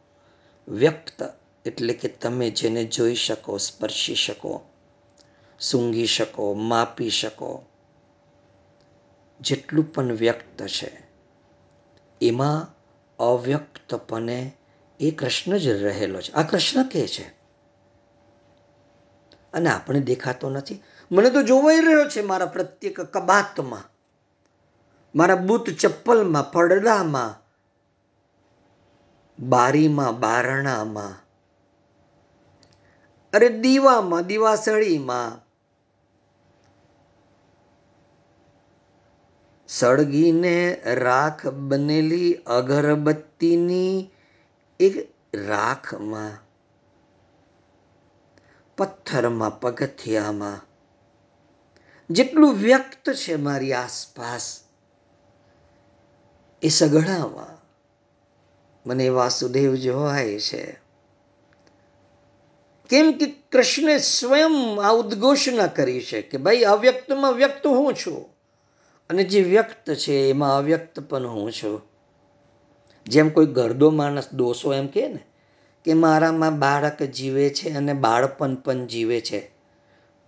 [0.69, 4.65] વ્યક્ત એટલે કે તમે જેને જોઈ શકો, સ્પર્શી શકો,
[5.61, 7.65] સૂંઘી શકો, માપી શકો,
[9.41, 11.07] જેટલું પણ વ્યક્ત છે,
[12.21, 12.75] એમાં
[13.19, 14.53] અવ્યક્તપણે
[15.01, 16.33] એ કૃષ્ણ જ રહેલો છે.
[16.33, 17.29] આ કૃષ્ણ કે છે?
[19.53, 20.83] અને આપણે દેખાતો નથી.
[21.13, 23.91] મને તો જોવાઈ રહ્યો છે મારા પ્રત્યેક કબાતમાં,
[25.15, 27.45] મારા બૂટ ચપ્પલમાં, પડદામાં,
[29.49, 31.24] બારીમાં, બારણામાં
[33.35, 35.45] અરે દીવામાં, દીવાસળીમાં.
[39.69, 44.11] સળગીને રાખ બનેલી અગરબત્તીની
[44.81, 46.39] એક રાખમાં,
[48.77, 50.61] પથ્થરમાં, પગથિયામાં.
[52.11, 54.61] જેટલું વ્યક્ત છે મારી આસપાસ,
[56.63, 57.65] એ સઘળામાં.
[58.87, 60.84] મને વાસુદેવ જોવાય છે.
[62.89, 68.35] કેમ કે કૃષ્ણે સ્વયં આ ઉદ્ઘોષણા કરી છે કે ભાઈ અવ્યક્તમાં વ્યક્ત હું છું.
[69.11, 71.83] અને જે વ્યક્ત છે એમાં અવ્યક્ત પણ હું છું.
[73.07, 75.19] જેમ કોઈ ગરદો માણસ દોષો એમ કહે ને,
[75.85, 79.51] કે મારામાં બાળક જીવે છે અને બાળપણ પણ જીવે છે.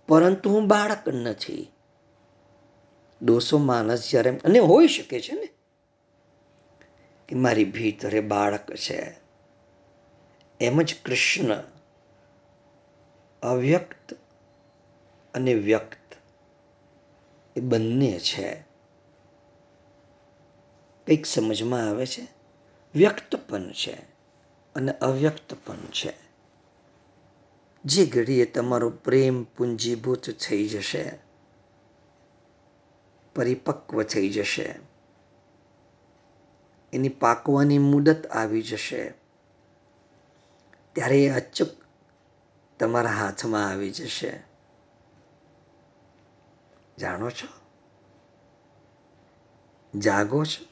[0.07, 1.71] પરંતુ હું બાળક નથી.
[3.21, 5.49] દોષો માણસ જ્યારે અને હોઈ શકે છે ને,
[7.27, 9.17] કે મારી ભીતરે બાળક છે.
[10.59, 11.76] એમ જ કૃષ્ણ
[13.41, 14.17] અવ્યક્ત
[15.33, 16.15] અને વ્યક્ત.
[17.55, 18.61] એ બંને છે.
[21.07, 22.27] કંઈક સમજમાં આવે છે?
[22.95, 23.93] વ્યક્ત પણ છે
[24.75, 26.13] અને અવ્યક્ત પણ છે.
[27.85, 31.11] જે ઘડીએ તમારો પ્રેમ પુંજીભૂત થઈ જશે,
[33.35, 34.75] પરિપક્વ થઈ જશે,
[36.93, 39.13] એની પાકવાની મુદત આવી જશે,
[40.93, 41.67] ત્યારે એ અચૂક
[42.79, 44.39] તમારા હાથમાં આવી જશે.
[46.99, 47.47] જાણો છો?
[49.99, 50.65] જાગો છો?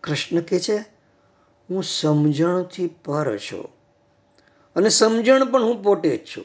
[0.00, 0.76] કૃષ્ણ કે છે,
[1.70, 3.80] હું સમજણથી પર છું
[4.76, 6.44] અને સમજણ પણ હું પોતે જ છું.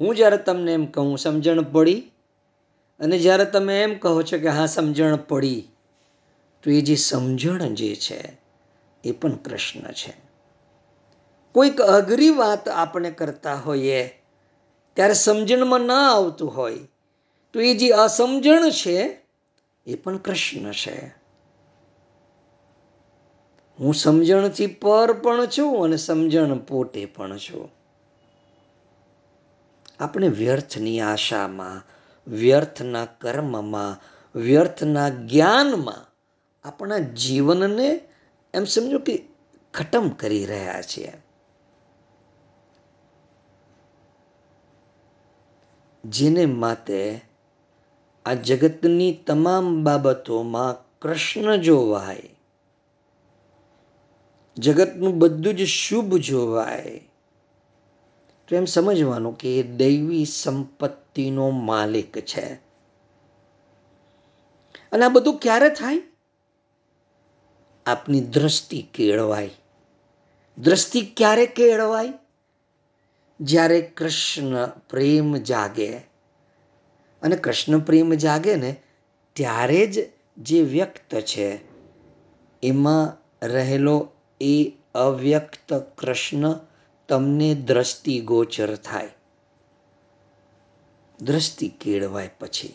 [0.00, 2.12] હું જ્યારે તમને એમ કહું, સમજણ પડી
[3.00, 5.68] અને જ્યારે તમે એમ કહો છો કે, હા, સમજણ પડી,
[6.62, 8.41] તો એ જે સમજણ જે છે
[9.04, 10.14] એ પણ કૃષ્ણ છે.
[11.52, 14.08] કોઈક અઘરી વાત આપણે કરતા હોઈએ,
[14.94, 16.78] ત્યારે સમજણમાં ના આવતું હોય,
[17.52, 19.26] તો એ જે અસમજણ છે,
[19.86, 21.06] એ પણ કૃષ્ણ છે.
[23.80, 27.70] હું સમજણથી પર પણ છું અને સમજણ પોતે પણ છું.
[30.00, 31.82] આપણે વ્યર્થની આશામાં,
[32.30, 34.00] વ્યર્થના કર્મમાં,
[34.38, 36.12] વ્યર્થના જ્ઞાનમાં
[36.68, 38.00] આપણા જીવનને
[38.54, 39.24] એમ સમજો કે
[39.74, 41.12] ખતમ કરી રહ્યા છીએ
[46.04, 47.20] જેને માટે
[48.24, 52.22] આ જગતની તમામ બાબતોમાં કૃષ્ણ જોવાય,
[54.56, 56.98] જગતનું બધું જ શુભ જોવાય,
[58.48, 62.54] તો એમ સમજવાનું કે એ દૈવી સંપત્તિનો માલિક છે.
[64.92, 66.11] અને આ બધું ક્યારે થાય?
[67.86, 69.50] આપની દ્રષ્ટિ કેળવાય.
[70.58, 72.12] દ્રષ્ટિ ક્યારે કેળવાય?
[73.40, 75.96] જ્યારે કૃષ્ણ પ્રેમ જાગે.
[77.22, 78.76] અને કૃષ્ણ પ્રેમ જાગે ને
[79.32, 81.58] ત્યારે જ જે વ્યક્ત છે,
[82.62, 84.08] એમાં રહેલો
[84.40, 86.58] એ અવ્યક્ત કૃષ્ણ
[87.08, 89.08] તમને દ્રષ્ટિગોચર થાય.
[91.22, 92.74] દ્રષ્ટિ કેળવાય પછી.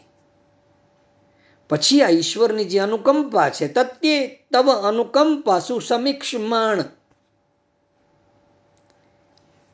[1.69, 6.81] પછી આ ઈશ્વરની જે અનુકંપા છે, તત્યે તવ અનુકંપા સુસમીક્ષમાણ.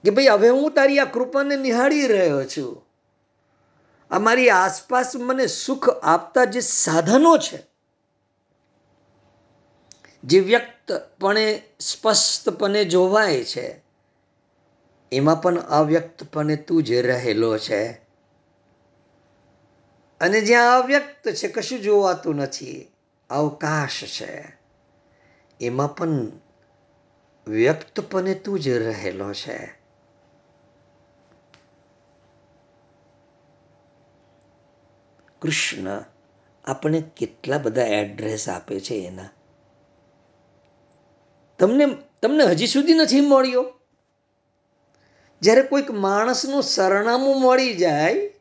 [0.04, 2.86] કે ભાઈ હવે હું તારી આ કૃપાને નિહાળી રહ્યો છું.
[4.10, 7.64] અમારી આસપાસ મને સુખ આપતા જે સાધનો છે,
[10.24, 13.84] જે વ્યક્તપણે, સ્પષ્ટપણે જોવાય છે,
[15.12, 18.03] એમાં પણ અવ્યક્તપણે તું જ રહેલો છે
[20.20, 22.92] અને જ્યાં અવ્યક્ત છે, કશું જોવાતું નથી.
[23.30, 24.54] અવકાશ છે.
[25.62, 26.10] એમાં પણ
[27.48, 29.84] વ્યક્તપણે તું જ રહેલો છે.
[35.42, 36.04] કૃષ્ણ
[36.66, 39.30] આપણે કેટલા બધા એડ્રેસ આપે છે એના.
[41.60, 41.86] તમને
[42.22, 43.74] તમને હજી સુધી નથી મળ્યો?
[45.42, 48.33] જ્યારે કોઈક માણસનું સરનામું મળી જાય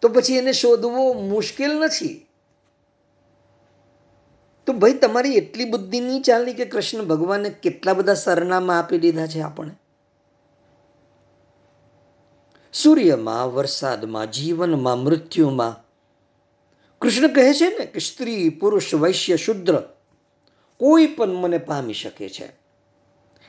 [0.00, 2.26] તો પછી એને શોધવો મુશ્કેલ નથી.
[4.66, 9.26] તો ભાઈ તમારી એટલી બુદ્ધિ નહીં ચાલની કે કૃષ્ણ ભગવાને કેટલા બધા સરનામા આપી દીધા
[9.26, 9.70] છે આપણે?
[12.72, 15.86] સૂર્યમાં, વરસાદમાં, જીવનમાં, મૃત્યુમાં.
[17.00, 19.82] કૃષ્ણ કહે છે ને કે સ્ત્રી, પુરુષ, વૈશ્ય, શુદ્ર
[20.76, 22.52] કોઈ પણ મને પામી શકે છે.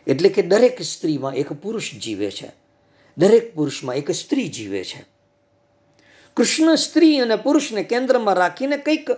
[0.07, 2.51] એટલે કે દરેક સ્ત્રીમાં એક પુરુષ જીવે છે.
[3.17, 5.16] દરેક પુરુષમાં એક સ્ત્રી જીવે છે.
[6.37, 9.09] કૃષ્ણ સ્ત્રી અને પુરુષને કેન્દ્રમાં રાખીને કંઈક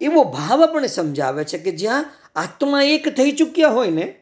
[0.00, 2.04] એવો ભાવ પણ સમજાવે છે કે જ્યાં
[2.36, 4.20] આત્મા એક થઈ ચૂક્યા હોય ને,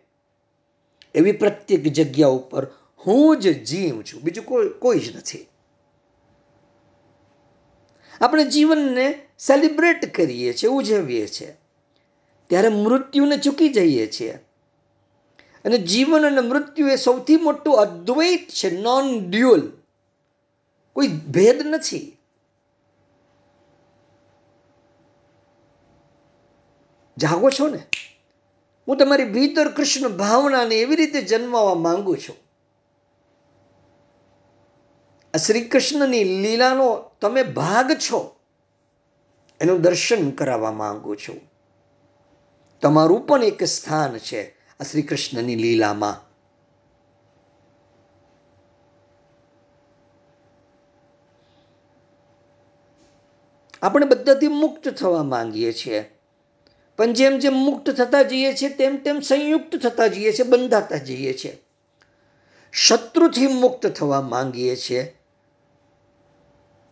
[1.14, 2.66] એવી પ્રત્યેક જગ્યા ઉપર
[3.06, 5.46] હું જ જીવ છું, બીજું કોઈ કોઈ જ નથી.
[8.20, 11.56] આપણે જીવનને સેલિબ્રેટ કરીએ છીએ, ઉજવીએ છીએ.
[12.46, 14.32] ત્યારે મૃત્યુને ચૂકી જઈએ છીએ.
[15.64, 19.72] અને જીવન અને મૃત્યુ એ સૌથી મોટું અદ્વૈત છે નોન ડ્યુઅલ
[20.92, 22.17] કોઈ ભેદ નથી.
[27.22, 27.78] જાગો છો ને?
[28.88, 32.36] હું તમારી ભીતર કૃષ્ણ ભાવનાને એવી રીતે જન્માવા માંગુ છું.
[35.46, 38.36] શ્રી કૃષ્ણની લીલાનો તમે ભાગ છો,
[39.60, 41.40] એનું દર્શન કરાવવા માંગુ છું.
[42.80, 46.28] તમારું પણ એક સ્થાન છે આ શ્રી કૃષ્ણની લીલામાં.
[53.82, 56.17] આપણે બધાથી મુક્ત થવા માંગીએ છીએ.
[56.98, 61.32] પણ જેમ જેમ મુક્ત થતા જઈએ છીએ, તેમ તેમ સંયુક્ત થતા જઈએ છીએ, બંધાતા જઈએ
[61.32, 61.62] છીએ.
[62.72, 65.18] શત્રુથી મુક્ત થવા માંગીએ છીએ.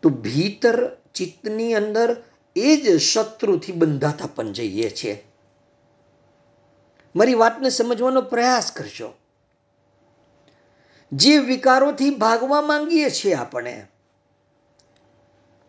[0.02, 2.22] તો ભીતર ચિત્તની અંદર
[2.56, 5.26] એ જ શત્રુથી બંધાતા પણ જઈએ છીએ.
[7.16, 9.12] મારી વાતને સમજવાનો પ્રયાસ કરજો.
[11.12, 13.86] જે વિકારોથી ભાગવા માંગીએ છીએ આપણે,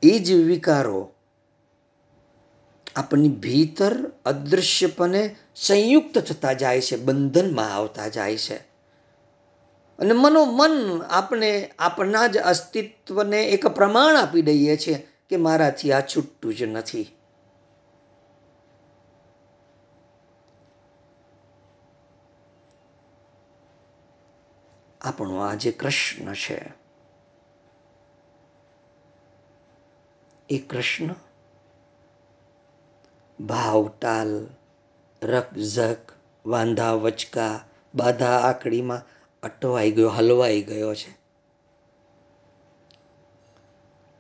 [0.04, 1.12] એ જ વિકારો
[2.98, 8.56] આપણી ભીતર અદૃશ્યપણે સંયુક્ત થતા જાય છે, બંધનમાં આવતા જાય છે.
[10.00, 16.56] અને મનોમન આપણે આપણા જ અસ્તિત્વને એક પ્રમાણ આપી દઈએ છીએ કે મારાથી આ છૂટતું
[16.56, 17.14] જ નથી.
[25.02, 26.74] આપણો આ જે કૃષ્ણ છે,
[30.50, 31.16] એ કૃષ્ણ
[33.40, 34.48] ભાવટાલ
[35.24, 35.98] રકઝક,
[36.46, 37.64] વાંધા વચકા,
[37.96, 39.02] બાધા આકડીમાં
[39.44, 41.18] અટવાઈ ગયો, હલવાઈ ગયો છે.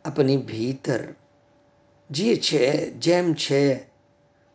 [0.05, 0.99] આપણી ભીતર
[2.11, 3.75] જે છે, જેમ છે,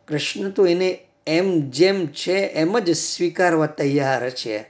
[0.07, 4.65] કૃષ્ણ તો એને એમ જેમ છે, એમ જ સ્વીકારવા તૈયાર છે.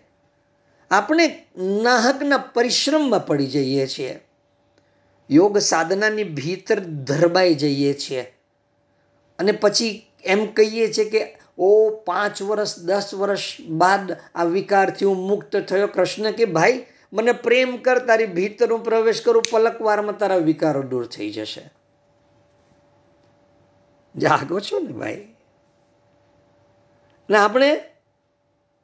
[0.92, 1.46] આપણે
[1.82, 4.20] નાહકના પરિશ્રમમાં પડી જઈએ છીએ.
[5.30, 8.34] યોગ સાધનાની ભીતર ધરબાઈ જઈએ છીએ.
[9.44, 15.18] અને પછી એમ કહીએ છીએ કે, ઓ, પાંચ વર્ષ, દસ વર્ષ બાદ આ વિકારથી હું
[15.18, 15.88] મુક્ત થયો.
[15.88, 21.08] કૃષ્ણ કે, ભાઈ, મને પ્રેમ કર, તારી ભીતર હું પ્રવેશ કરું, પલકવારમાં તારા વિકારો દૂર
[21.08, 21.70] થઈ જશે.
[24.18, 25.36] જાગો છો ને ભાઈ?
[27.30, 27.82] ને આપણે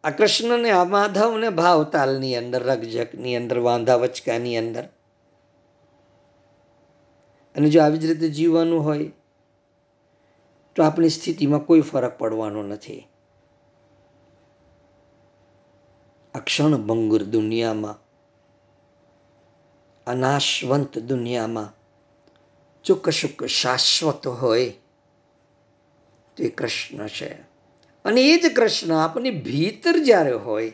[0.03, 4.83] આ કૃષ્ણને, આ માધવને ભાવતાલની અંદર, રગજકની અંદર વાંધા વચકાની અંદર,
[7.55, 9.11] અને જો આવી જ રીતે જીવવાનું હોય
[10.79, 13.07] તો આપણી સ્થિતિમાં કોઈ ફરક પડવાનો નથી.
[16.33, 17.95] અક્ષણ ભંગુર દુનિયામાં
[20.07, 21.73] અનાશવંત દુનિયામાં
[22.85, 24.73] જો કશુંક શાશ્વત હોય,
[26.37, 27.33] તે કૃષ્ણ છે.
[28.05, 30.73] અને એ જ કૃષ્ણ આપની ભીતર જ્યારે હોય,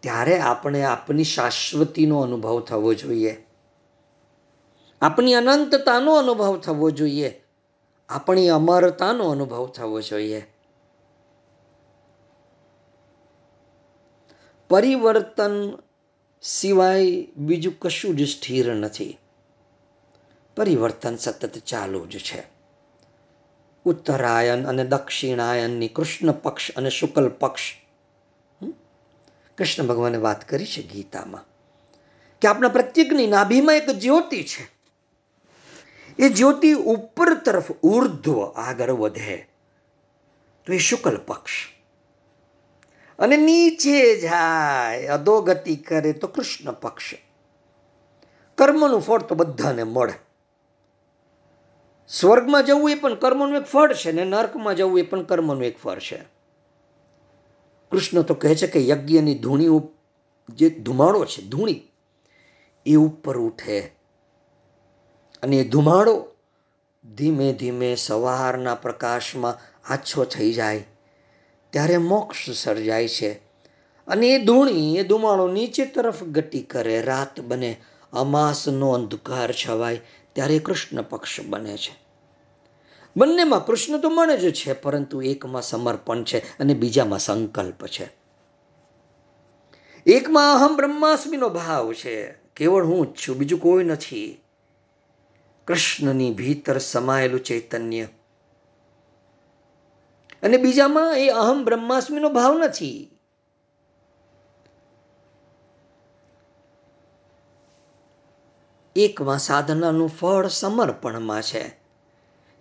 [0.00, 3.46] ત્યારે આપણે આપની શાશ્વતીનો અનુભવ થવો જોઈએ.
[5.00, 7.44] આપણી અનંતતાનો અનુભવ થવો જોઈએ.
[8.08, 10.54] આપણી અમરતાનો અનુભવ થવો જોઈએ.
[14.70, 15.78] પરિવર્તન
[16.42, 19.18] સિવાય બીજું કશું જ સ્થિર નથી.
[20.56, 22.42] પરિવર્તન સતત ચાલુ જ છે.
[23.84, 27.60] ઉત્તરાયણ અને દક્ષિણાયનની કૃષ્ણ પક્ષ અને શુક્લ પક્ષ.
[29.58, 31.44] કૃષ્ણ ભગવાને વાત કરી છે ગીતામાં
[32.40, 34.77] કે આપણા પ્રત્યેકની નાભીમાં એક જ્યોતિ છે.
[36.18, 39.48] એ જ્યોતિ ઉપર તરફ ઉર્ધ્વ આગળ વધે.
[40.66, 41.50] તો એ શુક્લ પક્ષ.
[43.18, 47.14] અને નીચે જાય, અધોગતિ કરે તો કૃષ્ણ પક્ષ.
[48.54, 50.12] કર્મનું ફળ તો બધાને મળે.
[52.08, 55.78] સ્વર્ગમાં જવું એ પણ કર્મનું એક ફળ છે ને નર્કમાં જવું એ પણ કર્મનું એક
[55.78, 56.24] ફળ છે.
[57.90, 59.66] કૃષ્ણ તો કહે છે કે યજ્ઞની ધૂણી
[60.48, 61.82] જે ધુમાડો છે, ધૂણી,
[62.86, 63.97] એ ઉપર ઉઠે.
[65.42, 66.26] અને ધુમાડો
[67.14, 69.58] ધીમે ધીમે સવારના પ્રકાશમાં
[69.92, 70.84] આછો થઈ જાય,
[71.70, 73.32] ત્યારે મોક્ષ સર્જાય છે.
[74.06, 77.80] અને એ ધૂણી, એ ધુમાડો નીચે તરફ ગતિ કરે, રાત બને,
[78.12, 80.00] અમાસનો અંધકાર છવાય,
[80.32, 82.08] ત્યારે કૃષ્ણ પક્ષ બને છે.
[83.16, 88.10] બંનેમાં કૃષ્ણ તો મળે જ છે, પરંતુ એકમાં સમર્પણ છે અને બીજામાં સંકલ્પ છે.
[90.06, 92.32] એકમાં અહમ બ્રહ્માસ્મીનો ભાવ છે.
[92.32, 94.40] કેવળ હું જ છું, બીજું કોઈ નથી.
[95.68, 98.08] કૃષ્ણની ભીતર સમાયેલું ચૈતન્ય.
[100.42, 103.10] અને બીજામાં એ અહમ બ્રહ્માસ્મીનો ભાવ નથી
[108.96, 111.76] એકમાં સાધનાનું ફળ સમર્પણમાં છે.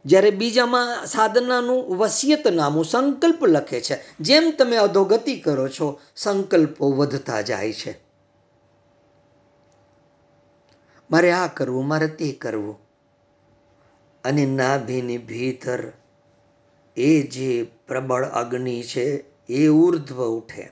[0.05, 4.17] જ્યારે બીજામાં સાધનાનું વસિયત નામું સંકલ્પ લખે છે.
[4.19, 7.99] જેમ તમે અધોગતિ કરો છો, સંકલ્પો વધતા જાય છે.
[11.11, 12.86] મારે આ કરવું, મારે તે કરવું.
[14.27, 15.83] અને નાભીની ભીતર
[16.97, 20.71] એ જે પ્રબળ અગ્નિ છે, એ ઉર્ધ્વ ઉઠે.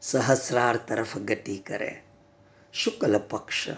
[0.00, 2.02] સહસ્રાર તરફ ગતિ કરે.
[2.72, 3.68] શુક્લ પક્ષ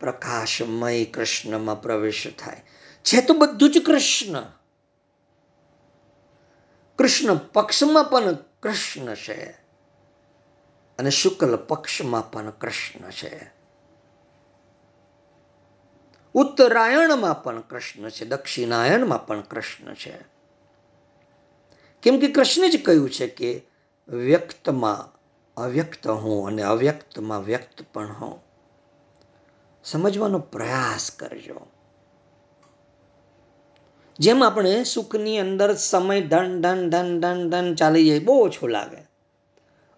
[0.00, 2.62] પ્રકાશમય કૃષ્ણમાં પ્રવેશ થાય.
[3.04, 4.42] છે તો બધું જ કૃષ્ણ.
[6.98, 9.50] કૃષ્ણ પક્ષમાં પણ કૃષ્ણ છે.
[10.98, 13.61] અને શુક્લ પક્ષમાં પણ કૃષ્ણ છે.
[16.34, 20.14] ઉત્તરાયણમાં પણ કૃષ્ણ છે, દક્ષિણાયણમાં પણ કૃષ્ણ છે.
[22.02, 23.66] કેમ કે કૃષ્ણ જ કહ્યું છે કે
[24.08, 25.22] વ્યક્તમાં
[25.56, 28.42] અવ્યક્ત હું અને અવ્યક્તમાં વ્યક્ત પણ હું.
[29.84, 31.66] સમજવાનો પ્રયાસ કરજો.
[34.18, 39.08] જેમ આપણે સુખની અંદર સમય ધન ધન ધન ધન ધન ચાલી જાય, બહુ ઓછો લાગે.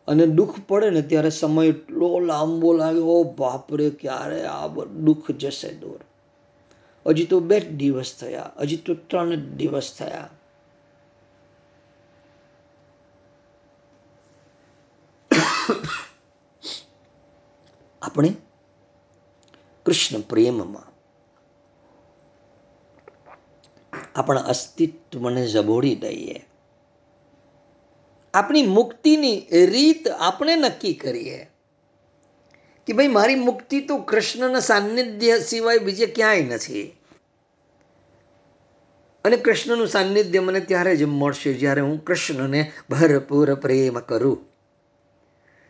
[0.09, 5.73] અને દુઃખ પડે ને ત્યારે સમય એટલો લાંબો લાગે, ઓ બાપરે, ક્યારે આ દુઃખ જશે
[5.73, 6.01] દૂર.
[7.07, 10.31] હજી તો બે દિવસ થયા, હજી તો ત્રણ દિવસ થયા.
[18.03, 18.35] આપણે
[19.87, 20.89] કૃષ્ણ પ્રેમમાં
[24.15, 26.47] આપણા અસ્તિત્વને જબોડી દઈએ.
[28.35, 31.41] આપણી મુક્તિની રીત આપણે નક્કી કરીએ.
[32.87, 36.97] કે ભાઈ, મારી મુક્તિ તો કૃષ્ણના સાનિધ્ય સિવાય બીજે ક્યાંય નથી.
[39.25, 44.47] અને કૃષ્ણનું સાનિધ્ય મને ત્યારે જ મળશે જ્યારે હું કૃષ્ણને ભરપૂર પ્રેમ કરું.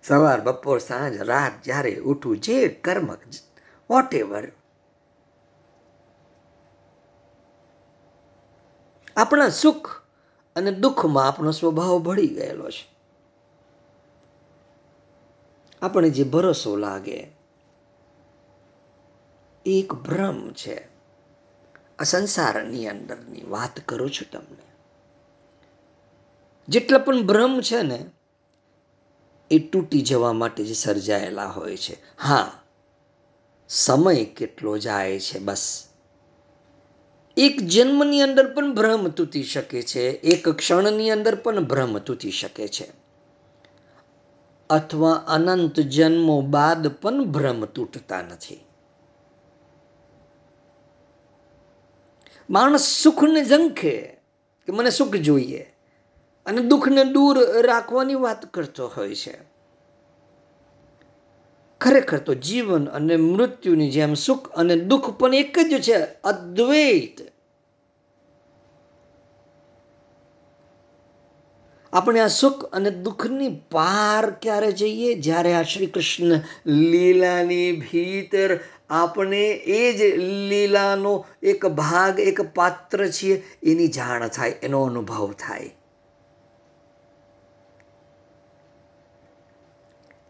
[0.03, 3.07] સવાર, બપોર, સાંજ, રાત જ્યારે ઉઠું, જે કર્મ
[3.91, 4.53] વોટ એવર
[9.17, 10.03] આપણા સુખ
[10.57, 12.93] અને દુઃખમાં આપણો સ્વભાવ ભળી ગયેલો છે.
[15.85, 17.26] આપણે જે ભરોસો લાગે,
[19.66, 20.89] એક ભ્રમ છે.
[21.99, 24.74] આ સંસારની અંદરની વાત કરું છું તમને.
[26.68, 28.05] જેટલા પણ ભ્રમ છે ને,
[29.51, 31.97] એ તૂટી જવા માટે જ સર્જાયેલા હોય છે.
[32.18, 32.62] હા,
[33.68, 35.85] સમય કેટલો જાય છે બસ.
[37.37, 42.68] એક જન્મની અંદર પણ ભ્રમ તૂટી શકે છે, એક ક્ષણની અંદર પણ ભ્રમ તૂટી શકે
[42.68, 43.03] છે.
[44.71, 48.61] અથવા અનંત જન્મો બાદ પણ ભ્રમ તૂટતા નથી.
[52.51, 54.17] માણસ સુખને ઝંખે
[54.67, 55.75] કે મને સુખ જોઈએ
[56.47, 59.39] અને દુઃખને દૂર રાખવાની વાત કરતો હોય છે.
[61.81, 67.34] ખરેખર તો જીવન અને મૃત્યુની જેમ સુખ અને દુઃખ પણ એક જ છે, અદ્વૈત.
[71.95, 75.14] આપણે આ સુખ અને દુઃખની પાર ક્યારે જઈએ?
[75.14, 80.03] જ્યારે આ શ્રી કૃષ્ણ લીલાની ભીતર આપણે એ જ
[80.49, 85.76] લીલાનો એક ભાગ, એક પાત્ર છીએ, એની જાણ થાય, એનો અનુભવ થાય.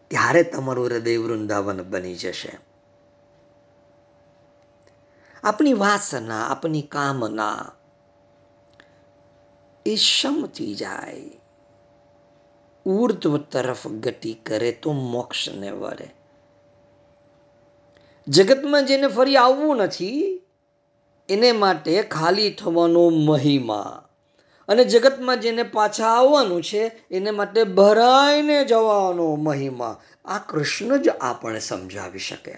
[0.09, 2.59] ત્યારે તમારું હૃદય વૃંદાવન બની જશે.
[5.45, 7.73] આપણી વાસના, આપણી કામના
[9.87, 11.44] એ શમતી જાય.
[12.87, 16.15] ઉર્ધ્વ તરફ ગતિ કરે તો મોક્ષને વરે
[18.29, 20.43] જગતમાં જેને ફરી આવવું નથી
[21.29, 24.09] એને માટે ખાલી થવાનો મહિમા
[24.69, 31.59] અને જગતમાં જેને પાછા આવવાનું છે એને માટે ભરાઈને જવાનો મહિમા આ કૃષ્ણ જ આપણે
[31.59, 32.55] સમજાવી શકે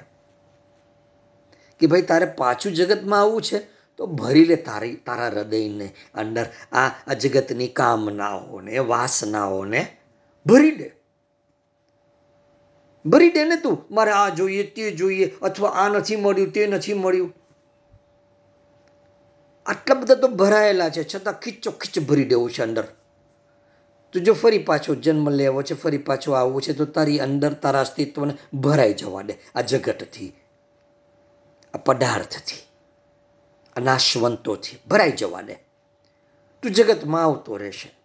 [1.81, 3.59] કે ભાઈ તારે પાછું જગતમાં આવવું છે
[3.97, 9.96] તો ભરી લે તારી તારા હૃદયને અંદર આ જગતની કામનાઓને, વાસનાઓને
[10.47, 10.91] ભરી દે.
[13.07, 13.95] ભરી દે ને તું.
[13.95, 17.35] મારે આ જોઈએ, તે જોઈએ, અથવા આ નથી મળ્યું, તે નથી મળ્યું.
[19.67, 21.15] આટલા બધા તો ભરાયેલા છે.
[21.15, 22.85] છતાં ખીચો ખીચ ભરી દેવું છે અંદર.
[24.13, 27.81] તું જો ફરી પાછો જન્મ લેવો છે, ફરી પાછો આવવું છે, તો તારી અંદર તારા
[27.81, 29.35] અસ્તિત્વને ભરાઈ જવા દે.
[29.55, 30.33] આ જગતથી,
[31.75, 32.69] આ પદાર્થથી,
[33.77, 35.55] આ નાશવંતોથી ભરાઈ જવા દે.
[36.63, 37.97] તું જગતમાં આવતો રહેશે.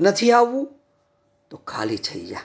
[0.00, 0.77] નથી આવવું
[1.50, 2.40] તો ખાલી થઈ જા.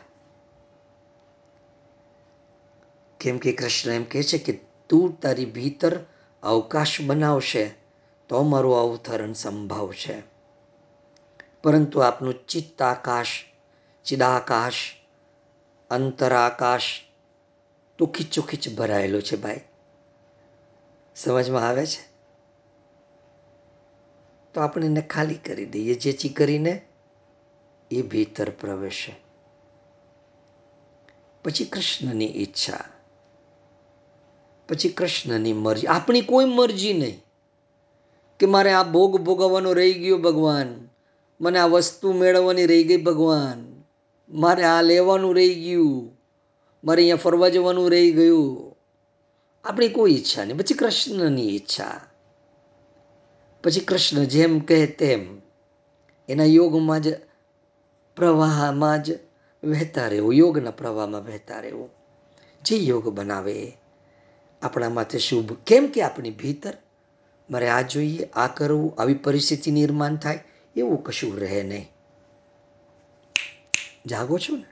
[3.20, 6.00] કેમ કે કૃષ્ણ એમ કહે છે કે તું તારી ભીતર
[6.44, 7.72] અવકાશ બનાવશે
[8.30, 10.34] તો મારું અવતરણ સંભવ છે
[11.64, 13.28] પરંતુ આપનું ચિત્તાકાશ,
[14.06, 14.74] ચિદાકાશ,
[15.90, 16.82] અંતરાકાશ
[17.98, 19.62] તો ખીચોખીચ ભરાયેલો છે ભાઈ.
[21.16, 22.14] સમજમાં આવે છે?
[24.54, 26.82] તો આપણે એને ખાલી કરી દઈએ, જેથી કરીને
[27.96, 29.16] એ ભીતર પ્રવેશે.
[31.44, 32.80] પછી કૃષ્ણની ઈચ્છા.
[34.70, 35.88] પછી કૃષ્ણની મરજી.
[35.88, 37.24] આપણી કોઈ મરજી નહીં
[38.40, 40.90] કે મારે આ ભોગ ભોગવવાનો રહી ગયો ભગવાન.
[41.42, 43.84] મને આ વસ્તુ મેળવવાની રહી ગઈ ભગવાન.
[44.30, 46.20] મારે આ લેવાનું રહી ગયું.
[46.84, 48.76] મારે અહીંયા ફરવા જવાનું રહી ગયું.
[49.64, 50.58] આપણી કોઈ ઈચ્છા નહીં.
[50.58, 52.02] પછી કૃષ્ણની ઈચ્છા.
[53.64, 55.42] પછી કૃષ્ણ જેમ કહે તેમ
[56.30, 57.08] એના યોગમાં જ
[58.16, 59.12] પ્રવાહમાં જ
[59.64, 61.90] વહેતા રહેવું, યોગના પ્રવાહમાં વહેતા રહેવું.
[62.66, 63.78] જે યોગ બનાવે
[64.62, 65.54] આપણા માટે શુભ.
[65.66, 66.74] કેમ કે આપણી ભીતર
[67.50, 70.44] મારે આ જોઈએ, આ કરવું, આવી પરિસ્થિતિ નિર્માણ થાય,
[70.76, 71.92] એવું કશું રહે નહીં.
[74.06, 74.66] જાગો છો ને?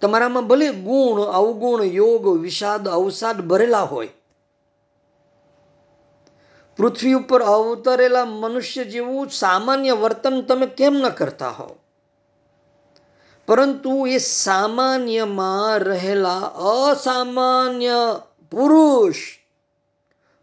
[0.00, 4.08] તમારામાં ભલે ગુણ, અવગુણ, યોગ, વિષાદ, અવસાદ ભરેલા હોય
[6.76, 11.76] પૃથ્વી ઉપર અવતરેલા મનુષ્ય જેવું સામાન્ય વર્તન તમે કેમ ન કરતા હો?
[13.46, 18.20] પરંતુ એ સામાન્યમાં રહેલા અસામાન્ય
[18.50, 19.16] પુરુષ,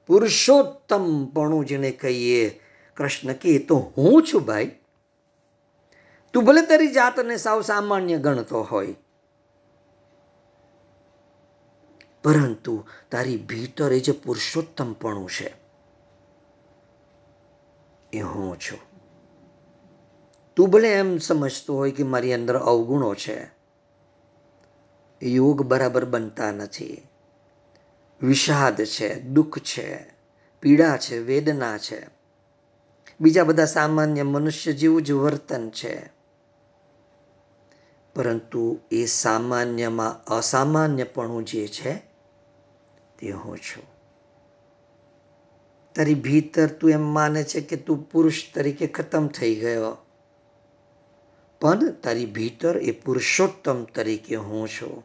[0.07, 2.61] પુરુષોત્તમપણું જેને કહીએ,
[2.97, 4.79] કૃષ્ણ કે તો હું છું ભાઈ.
[6.33, 8.95] તું ભલે તારી જાતને સાવ સામાન્ય ગણતો હોય.
[12.23, 15.58] પરંતુ તારી ભીતર એ જે પુરુષોત્તમપણું છે
[18.13, 18.79] એ હું છું.
[20.55, 23.47] તું ભલે એમ સમજતો હોય કે મારી અંદર અવગુણો છે,
[25.23, 27.07] યોગ બરાબર બનતા નથી.
[28.21, 30.05] વિષાદ છે, દુઃખ છે,
[30.61, 32.07] પીડા છે, વેદના છે.
[33.19, 36.09] બીજા બધા સામાન્ય મનુષ્ય જેવું જ વર્તન છે.
[38.15, 41.93] પરંતુ એ સામાન્યમાં અસામાન્યપણું જે છે,
[43.19, 43.98] તે હું છું.
[45.99, 49.97] તારી ભીતર તું એમ માને છે કે તું પુરુષ તરીકે ખતમ થઈ ગયો.
[51.61, 55.03] પણ તારી ભીતર એ પુરુષોત્તમ તરીકે હું છું.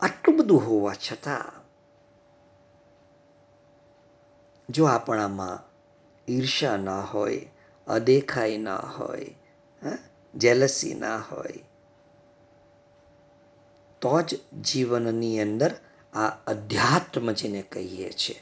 [0.00, 1.52] આટલું બધું હોવા છતાં
[4.68, 5.64] જો આપણામાં
[6.32, 7.40] ઈર્ષા ના હોય,
[7.86, 9.30] અદેખાઈ ના હોય
[10.34, 11.75] જેલસી ના હોય
[14.00, 15.74] તો જ જીવનની અંદર
[16.12, 18.40] આ અધ્યાત્મ જેને કહીએ છીએ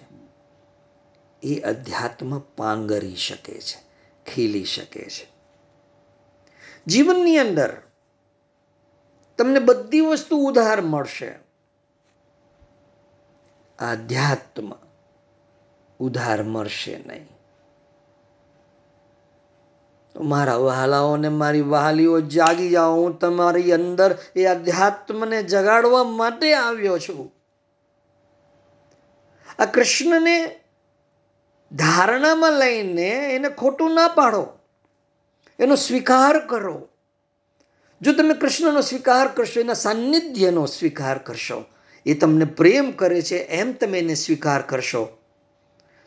[1.42, 3.84] એ અધ્યાત્મ પાંગરી શકે છે,
[4.30, 5.26] ખીલી શકે છે.
[6.86, 7.82] જીવનની અંદર
[9.38, 11.34] તમને બધી વસ્તુ ઉધાર મળશે.
[13.78, 14.72] આધ્યાત્મ
[16.00, 17.33] ઉધાર મળશે નહીં.
[20.20, 22.94] મારા વ્હાલાઓને મારી વ્હાલીઓ જાગી જાઓ.
[22.94, 27.32] હું તમારી અંદર એ અધ્યાત્મને જગાડવા માટે આવ્યો છું.
[29.58, 30.60] આ કૃષ્ણને
[31.72, 34.46] ધારણામાં લઈને એને ખોટું ના પાડો.
[35.58, 36.88] એનો સ્વીકાર કરો.
[38.02, 41.64] જો તમે કૃષ્ણનો સ્વીકાર કરશો, એના સાનિધ્યનો સ્વીકાર કરશો,
[42.06, 45.08] એ તમને પ્રેમ કરે છે, એમ તમે એને સ્વીકાર કરશો,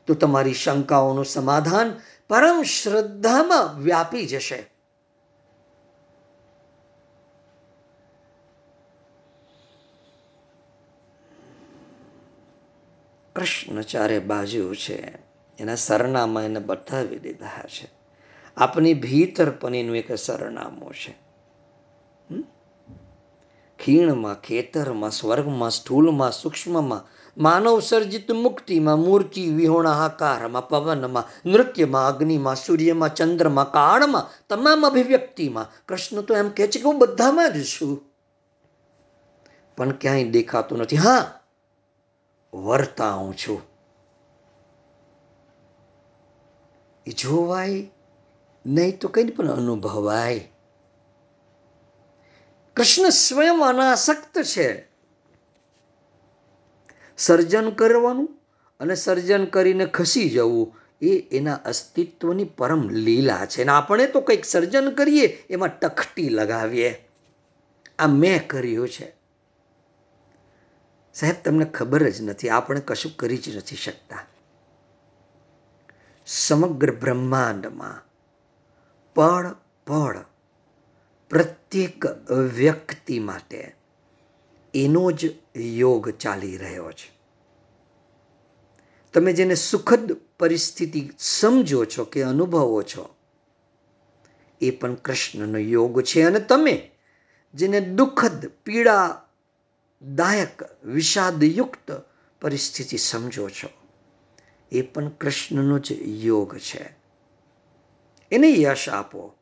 [0.08, 1.94] તો તમારી શંકાઓનું સમાધાન
[2.28, 4.66] પરમ શ્રદ્ધામાં વ્યાપી જશે.
[13.36, 15.18] કૃષ્ણ ચારે બાજુ છે.
[15.60, 17.90] એના સરનામા એને બતાવી દીધા છે.
[18.58, 21.28] આપની ભીતર પણ એનું એક સરનામું છે.
[23.80, 33.72] ખીણમાં, ખેતરમાં, સ્વર્ગમાં, સ્થૂલમાં, સૂક્ષ્મમાં માનવ સર્જિત મુક્તિમાં મૂર્તિ વિહોણાકારમાં પવનમાં, નૃત્યમાં, અગ્નિમાં, સૂર્યમાં, ચંદ્રમાં,
[33.72, 35.86] કાળમાં, તમામ અભિવ્યક્તિમાં.
[35.88, 38.02] કૃષ્ણ તો એમ કહે છે કે હું બધામાં જ છું.
[39.78, 40.98] પણ ક્યાંય દેખાતું નથી.
[40.98, 41.40] હા
[42.54, 43.62] વર્તા હું છું.
[47.06, 47.92] એ જોવાય,
[48.66, 50.52] નહીં તો કંઈ પણ અનુભવાય.
[52.76, 54.87] કૃષ્ણ સ્વયં અનાસક્ત છે.
[57.18, 58.40] સર્જન કરવાનું
[58.80, 63.62] અને સર્જન કરીને ખસી જવું, એ એના અસ્તિત્વની પરમ લીલા છે.
[63.62, 67.08] અને આપણે તો કંઈક સર્જન કરીએ, એમાં ટકટી લગાવીએ.
[68.00, 69.16] આ મેં કર્યું છે.
[71.14, 74.20] સાહેબ, તમને ખબર જ નથી, આપણે કશું કરી જ નથી શકતા.
[76.28, 78.08] સમગ્ર બ્રહ્માંડમાં
[79.14, 79.56] પળ
[79.88, 80.18] પળ
[81.30, 83.77] પ્રત્યેક વ્યક્તિ માટે
[84.74, 87.18] એનો જ યોગ ચાલી રહ્યો છે.
[89.14, 93.16] તમે જેને સુખદ પરિસ્થિતિ સમજો છો કે અનુભવો છો,
[94.62, 96.22] એ પણ કૃષ્ણનો યોગ છે.
[96.22, 96.92] અને તમે
[97.54, 102.02] જેને દુઃખદ, પીડાદાયક, વિષાદયુક્ત
[102.42, 103.70] પરિસ્થિતિ સમજો છો,
[104.72, 106.98] એ પણ કૃષ્ણનો જ યોગ છે.
[108.32, 109.34] એને યશ આપો.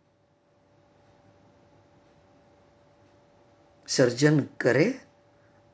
[3.88, 5.00] સર્જન કરે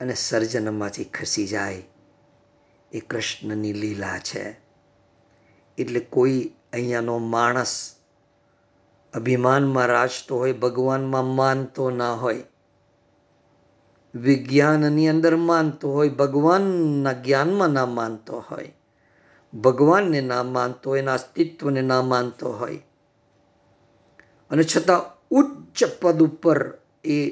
[0.01, 1.83] અને સર્જનમાંથી ખસી જાય.
[2.91, 4.59] એ કૃષ્ણની લીલા છે.
[5.77, 7.95] એટલે કોઈ અહીંયાનો માણસ
[9.13, 12.43] અભિમાનમાં રાજતો હોય, ભગવાનમાં માનતો ના હોય,
[14.15, 18.73] વિજ્ઞાનની અંદર માનતો હોય, ભગવાનના જ્ઞાનમાં ના માનતો હોય,
[19.53, 22.81] ભગવાનને ના માનતો હોય, એના અસ્તિત્વને ના માનતો હોય.
[24.49, 27.31] અને છતાં ઉચ્ચ પદ ઉપર એ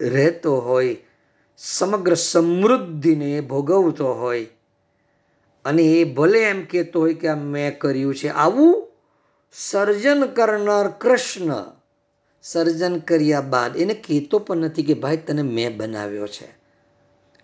[0.00, 0.96] રહેતો હોય
[1.64, 4.46] સમગ્ર સમૃદ્ધિને ભોગવતો હોય.
[5.64, 8.28] અને એ ભલે એમ કહેતો હોય કે આ મેં કર્યું છે.
[8.28, 8.92] આવું
[9.52, 11.64] સર્જન કરનાર કૃષ્ણ
[12.42, 16.48] સર્જન કર્યા બાદ, એને કહેતો પણ નથી કે ભાઈ તને મેં બનાવ્યો છે.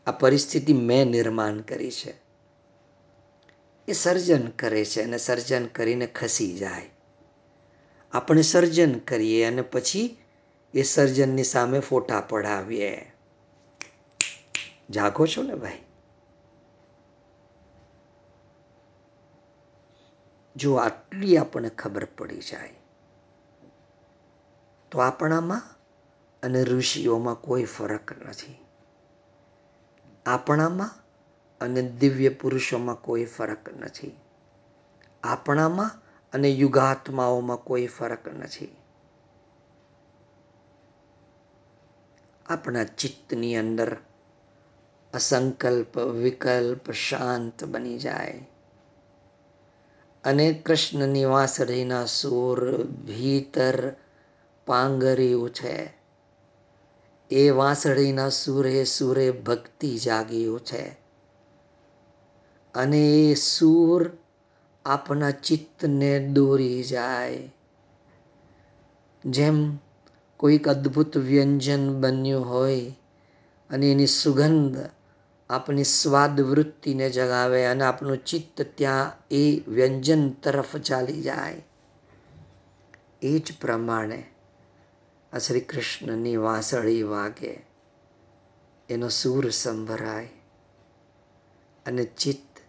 [0.07, 2.15] આ પરિસ્થિતિ મેં નિર્માણ કરી છે.
[3.89, 6.91] એ સર્જન કરે છે અને સર્જન કરીને ખસી જાય.
[8.13, 10.17] આપણે સર્જન કરીએ અને પછી
[10.75, 13.18] એ સર્જનની સામે ફોટા પડાવીએ.
[14.89, 15.85] જાગો છો ને ભાઈ?
[20.57, 22.75] જો આટલી આપણને ખબર પડી જાય,
[24.93, 25.63] તો આપણામાં
[26.43, 28.57] અને ઋષિઓમાં કોઈ ફરક નથી.
[30.27, 30.91] આપણામાં
[31.61, 34.15] અને દિવ્ય પુરુષોમાં કોઈ ફરક નથી.
[35.23, 35.91] આપણામાં
[36.33, 38.77] અને યુગાત્માઓમાં કોઈ ફરક નથી.
[42.47, 43.97] આપણા ચિત્તની અંદર
[45.15, 48.49] અસંકલ્પ, વિકલ્પ, શાંત બની જાય.
[50.25, 53.93] અને કૃષ્ણની વાંસળીના સૂર ભીતર
[54.67, 55.95] પાંગર્યું છે
[57.31, 60.89] એ વાંસળીના સૂરે સૂરે ભક્તિ જાગ્યું છે
[62.75, 64.11] અને એ સૂર
[64.85, 67.55] આપના ચિત્તને દોરી જાય.
[69.25, 69.79] જેમ
[70.37, 72.91] કોઈક અદ્ભુત વ્યંજન બન્યું હોય
[73.71, 74.91] અને એની સુગંધ
[75.51, 81.65] આપણી સ્વાદ વૃત્તિને જગાવે અને આપણું ચિત્ત ત્યાં એ વ્યંજન તરફ ચાલી જાય.
[83.23, 84.25] એ જ પ્રમાણે
[85.33, 87.61] આ શ્રી કૃષ્ણની વાંસળી વાગે,
[88.89, 90.29] એનો સૂર સંભળાય
[91.87, 92.61] અને ચિત્ત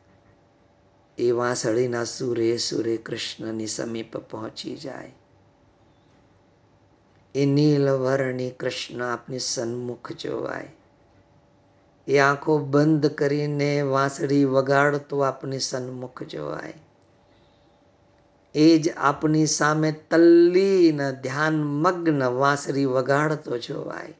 [1.17, 5.13] એ વાંસળીના સૂરે સૂરે કૃષ્ણની સમીપ પહોંચી જાય.
[7.36, 10.78] એ નીલવર્ણી કૃષ્ણ આપની સન્મુખ જોવાય.
[12.10, 16.74] એ આંખો બંધ કરીને વાંસળી વગાડતો આપની સન્મુખ જોવાય.
[18.55, 24.14] એ જ આપની સામે તલ્લીન ધ્યાન મગ્ન વાંસળી વગાડતો જોવાય.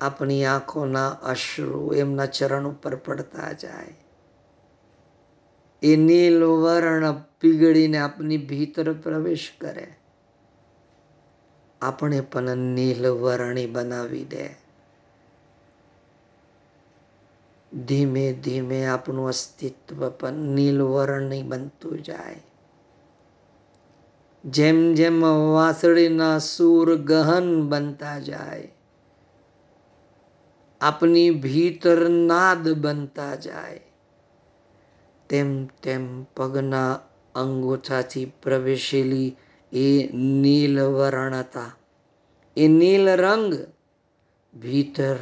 [0.00, 3.96] આપણી આંખોના અશ્રુ એમના ચરણ ઉપર પડતા જાય.
[5.82, 9.94] એ નીલવર્ણ પીગળીને આપની ભીતર પ્રવેશ કરે.
[11.80, 14.59] આપણે પણ નીલવર્ણી બનાવી દે.
[17.72, 22.40] ધીમે ધીમે આપણું અસ્તિત્વ પણ નીલવર્ણી બનતું જાય.
[24.44, 28.68] જેમ જેમ વાંસળીના સૂર ગહન બનતા જાય,
[30.80, 33.80] આપની ભીતર નાદ બનતા જાય,
[35.30, 36.92] તેમ તેમ પગના
[37.34, 39.36] અંગૂઠાથી પ્રવેશેલી
[39.72, 41.70] એ નીલવર્ણતા,
[42.56, 43.52] એ નીલ રંગ
[44.54, 45.16] ભીતર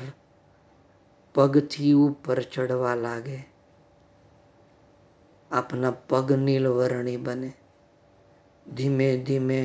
[1.39, 3.39] પગથી ઉપર ચડવા લાગે
[5.51, 7.51] આપના પગ નીલવર્ણી બને
[8.67, 9.61] ધીમે ધીમે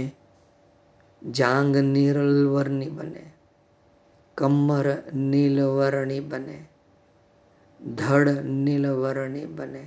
[1.21, 3.23] જાંગ નીલવર્ણી બને
[4.37, 4.87] કમર
[5.23, 6.57] નીલવર્ણી બને
[7.79, 9.83] ધડ નીલવર્ણી બને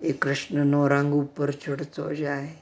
[0.00, 2.54] એ કૃષ્ણનો રંગ ઉપર ચડતો જાય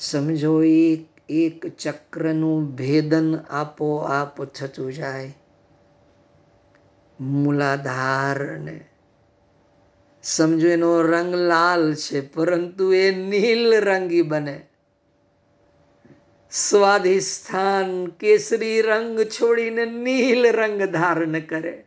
[0.00, 1.04] સમજો એક
[1.38, 5.37] એક ચક્રનું ભેદન આપોઆપ થતું જાય
[7.20, 8.80] મૂલાધારને
[10.22, 14.66] સમજો એનો રંગ લાલ છે, પરંતુ એ નીલ રંગી બને.
[16.50, 21.84] સ્વાધિષ્ઠાન કેસરી રંગ છોડીને નીલ રંગ ધારણ કરે.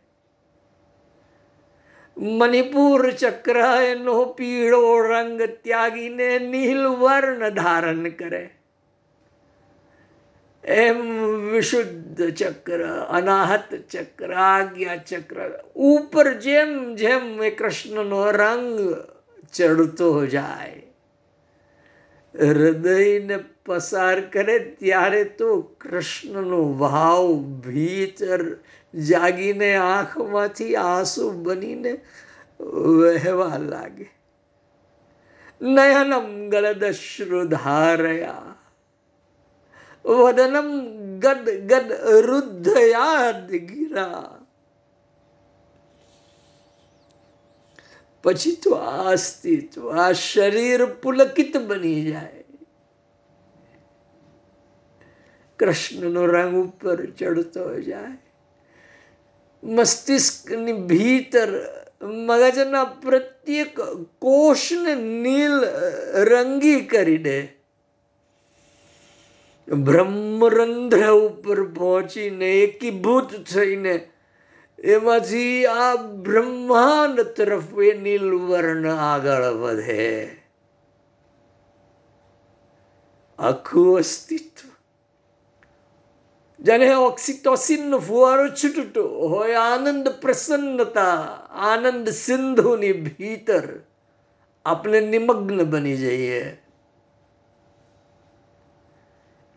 [2.16, 8.50] મણિપુર ચક્ર એનો પીળો રંગ ત્યાગીને નીલ વર્ણ ધારણ કરે.
[10.64, 15.50] એમ વિશુદ્ધ ચક્ર, અનાહત ચક્ર, આજ્ઞા ચક્ર.
[15.74, 18.94] ઉપર જેમ જેમ એ કૃષ્ણનો રંગ
[19.52, 20.82] ચડતો જાય,
[22.34, 28.56] હૃદયને પસાર કરે ત્યારે તો કૃષ્ણનો ભાવ ભીતર
[28.94, 32.00] જાગીને આંખમાંથી આંસુ બનીને
[32.60, 34.10] વહેવા લાગે.
[35.60, 38.61] નયનમ ગલદશ્રુધારયા
[40.04, 40.70] વદનમ
[41.18, 41.90] ગદ ગદ
[42.26, 44.22] રુદ્ધયાદ ગિરા
[48.24, 52.42] પછી તો આ અસ્તિત્વ આ શરીર પુલકિત બની જાય
[55.58, 58.12] કૃષ્ણનો રંગ ઉપર ચડતો જાય
[59.62, 61.50] મસ્તિષ્કની ભીતર
[62.02, 63.76] મગજના પ્રત્યેક
[64.18, 65.56] કોષને નીલ
[66.24, 67.36] રંગી કરી દે
[69.72, 74.08] બ્રહ્મરંધ્ર ઉપર પહોંચીને એકીભૂત થઈને
[74.84, 80.36] એમાંથી આ બ્રહ્માંડ તરફ એ નીલવર્ણ આગળ વધે.
[83.38, 84.68] આખું અસ્તિત્વ.
[86.60, 91.14] જેને ઓક્સિટોસિન નો ફુવારો છૂટતો હોય આનંદ પ્રસન્નતા,
[91.50, 93.62] આનંદ સિંધુની ભીતર.
[94.64, 96.61] આપણે નિમગ્ન બની જઈએ.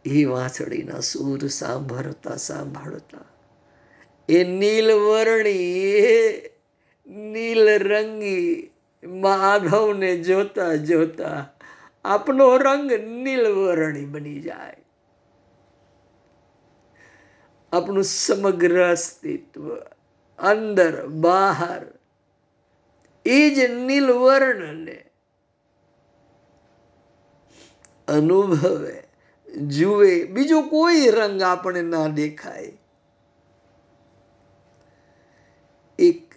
[0.06, 3.26] એ વાંસળીના સૂર સાંભળતા સાંભળતા.
[4.30, 5.82] એ નીલવર્ણી
[7.08, 8.72] નીલ રંગી
[9.08, 11.54] માધવને જોતા જોતા
[12.06, 14.76] આપનો રંગ નીલવર્ણી બની જાય.
[17.72, 19.76] આપણું સમગ્ર અસ્તિત્વ
[20.40, 21.86] અંદર, બહાર,
[23.26, 25.06] એ જ નીલવર્ણને
[28.08, 29.05] અનુભવે.
[29.56, 30.26] જુએ.
[30.26, 32.72] બીજો કોઈ રંગ આપણે ના દેખાય.
[36.00, 36.34] એક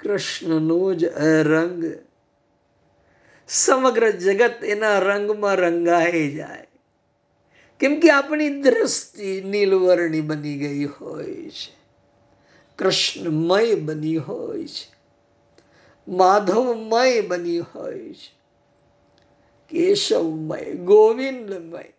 [0.00, 1.04] કૃષ્ણનો જ
[1.42, 1.84] રંગ.
[3.48, 6.66] સમગ્ર જગત એના રંગમાં રંગાઈ જાય.
[7.80, 11.76] કેમ કે આપણી દ્રષ્ટિ નીલવર્ણી બની ગઈ હોય છે.
[12.78, 14.94] કૃષ્ણમય બની હોય છે.
[16.08, 18.34] માધવમય બની હોય છે.
[19.68, 21.92] કેશવમય, ગોવિંદમય.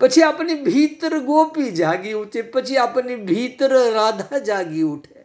[0.00, 5.24] પછી આપણી ભીતર ગોપી જાગી ઉઠે, પછી આપણી ભીતર રાધા જાગી ઉઠે.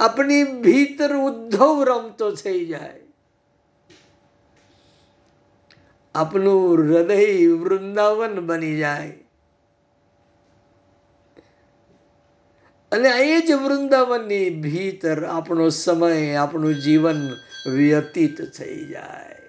[0.00, 3.00] આપણી ભીતર ઉદ્ધવ રમતો થઈ જાય.
[6.14, 9.18] આપનું હૃદય વૃંદાવન બની જાય.
[12.92, 17.32] અને એ જ વૃંદાવનની ભીતર આપણો સમય, આપણું જીવન
[17.70, 19.41] વ્યતીત થઈ જાય.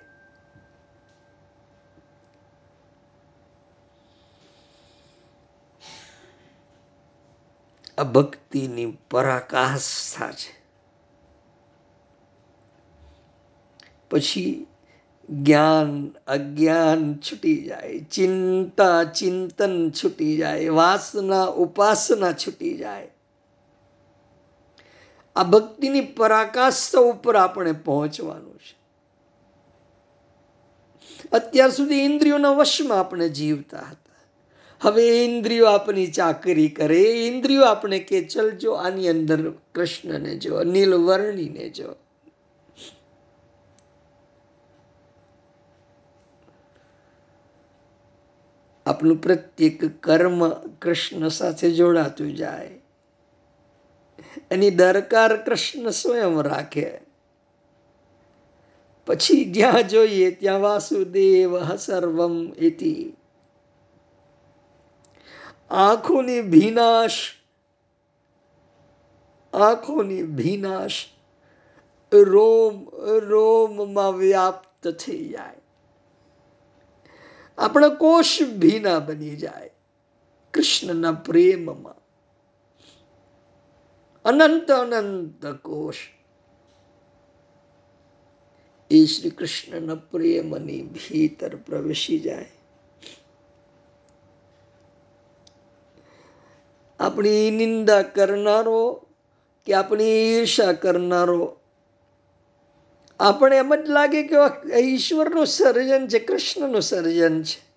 [8.04, 10.64] આ ભક્તિની પરાકાષ્ઠા છે.
[14.10, 14.68] પછી
[15.30, 23.08] જ્ઞાન, અજ્ઞાન છૂટી જાય, ચિંતા, ચિંતન છૂટી જાય, વાસના, ઉપાસના છૂટી જાય.
[25.36, 28.78] આ ભક્તિની પરાકાષ્ઠા ઉપર આપણે પહોંચવાનું છે.
[31.32, 34.03] અત્યાર સુધી ઇન્દ્રિયોના વશમાં આપણે જીવતા હતા.
[34.84, 41.96] હવે ઇન્દ્રિયો આપની ચાકરી કરે, ઇન્દ્રિયો આપણે કે ચલજો આની અંદર કૃષ્ણને જો, નીલવર્ણીને જો.
[48.86, 50.50] આપણું પ્રત્યેક કર્મ
[50.82, 52.70] કૃષ્ણ સાથે જોડાતું જાય.
[54.52, 56.92] એની દરકાર કૃષ્ણ સ્વયં રાખે.
[59.06, 63.14] પછી જ્યાં જોઈએ ત્યાં વાસુદેવ સર્વમ ઇતિ.
[65.70, 67.11] આંખોની ભીનાશ
[69.53, 71.05] આંખોની ભીનાશ
[72.14, 72.89] રોમ,
[73.20, 75.55] રોમમાં વ્યાપ્ત થઈ જાય.
[77.57, 79.70] આપણા કોષ ભીના બની જાય
[80.53, 81.95] કૃષ્ણના પ્રેમમાં.
[84.26, 85.95] અનંત અનંત કોષ.
[88.91, 92.51] એ શ્રી કૃષ્ણના પ્રેમની ભીતર પ્રવેશી જાય.
[97.00, 99.08] આપણી નિંદા કરનારો
[99.66, 101.60] કે આપણી ઈર્ષા કરનારો.
[103.20, 104.36] આપણે એમ જ લાગે કે
[104.80, 107.74] ઈશ્વરનું સર્જન છે, કૃષ્ણનું સર્જન છે.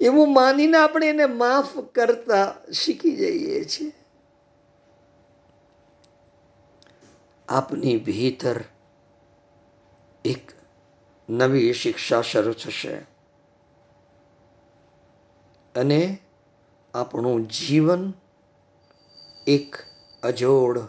[0.00, 3.92] એવું માનીને આપણે એને માફ કરતા શીખી જઈએ છીએ.
[7.48, 8.60] આપની ભીતર
[10.24, 10.50] એક
[11.28, 13.12] નવી શિક્ષા શરૂ થશે.
[15.74, 16.18] અને
[16.94, 18.12] આપણું જીવન
[19.46, 19.76] એક
[20.22, 20.80] અજોડ.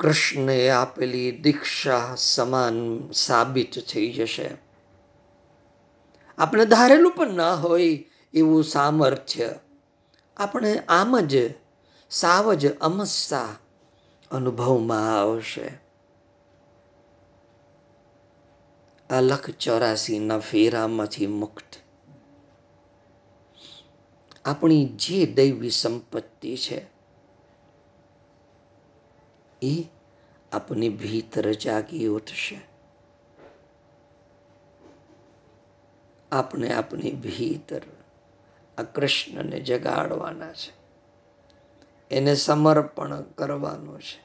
[0.00, 4.50] કૃષ્ણએ આપેલી દીક્ષા સમાન સાબિત થઈ જશે.
[6.38, 8.04] આપણે ધારેલું પણ ના હોય
[8.34, 9.54] એવું સામર્થ્ય.
[10.36, 11.54] આપણે આમ જ
[12.10, 13.48] સાવ જ અમસ્તા
[14.30, 15.88] અનુભવમાં આવશે.
[19.10, 21.87] અલખ ચોરાસીના ફેરામાંથી મુક્ત.
[24.48, 26.86] આપણી જે દૈવી સંપત્તિ છે,
[29.62, 29.84] એ
[30.52, 32.60] આપની ભીતર જાગી ઉઠશે.
[36.32, 37.80] આપણે આપણી ભીતર
[38.78, 40.72] આ કૃષ્ણને જગાડવાના છે.
[42.10, 44.20] એને સમર્પણ કરવાનું છે.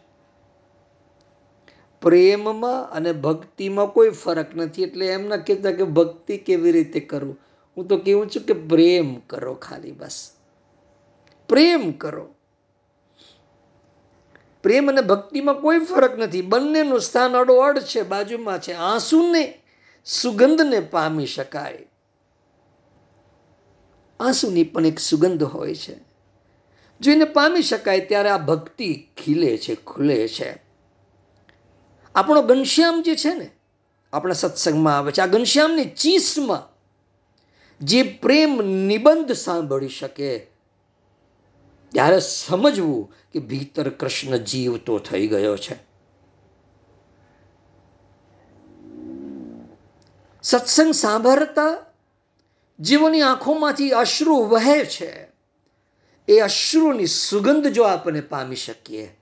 [2.02, 7.38] પ્રેમમાં અને ભક્તિમાં કોઈ ફરક નથી, એટલે એમ ન કહેતા કે ભક્તિ કેવી રીતે કરવું
[7.78, 10.32] હું તો કેવું છું કે પ્રેમ કરો ખાલી બસ.
[11.50, 12.36] પ્રેમ કરો.
[14.64, 16.42] પ્રેમ અને ભક્તિમાં કોઈ ફરક નથી.
[16.42, 18.74] બંનેનું સ્થાન અડોઅડ છે, બાજુમાં છે.
[18.74, 19.62] આંસુને,
[20.06, 21.86] સુગંધને પામી શકાય.
[24.20, 25.96] આંસુની પણ એક સુગંધ હોય છે.
[27.02, 30.64] જો એને પામી શકાય ત્યારે આ ભક્તિ ખીલે છે, ખુલે છે.
[32.16, 33.50] આપણો ઘનશ્યામ જે છે ને,
[34.14, 35.22] આપણા સત્સંગમાં આવે છે.
[35.22, 36.73] આ ઘનશ્યામની ચીસમાં
[37.84, 40.40] જે પ્રેમ નિબંધ સાંભળી શકે,
[41.92, 45.76] ત્યારે સમજવું કે ભીતર કૃષ્ણ જીવતો થઈ ગયો છે.
[50.44, 51.86] સત્સંગ સાંભળતા
[52.80, 55.28] જીવોની આંખોમાંથી અશ્રુ વહે છે.
[56.28, 59.18] એ અશ્રુની સુગંધ જો આપણે પામી શકીએ,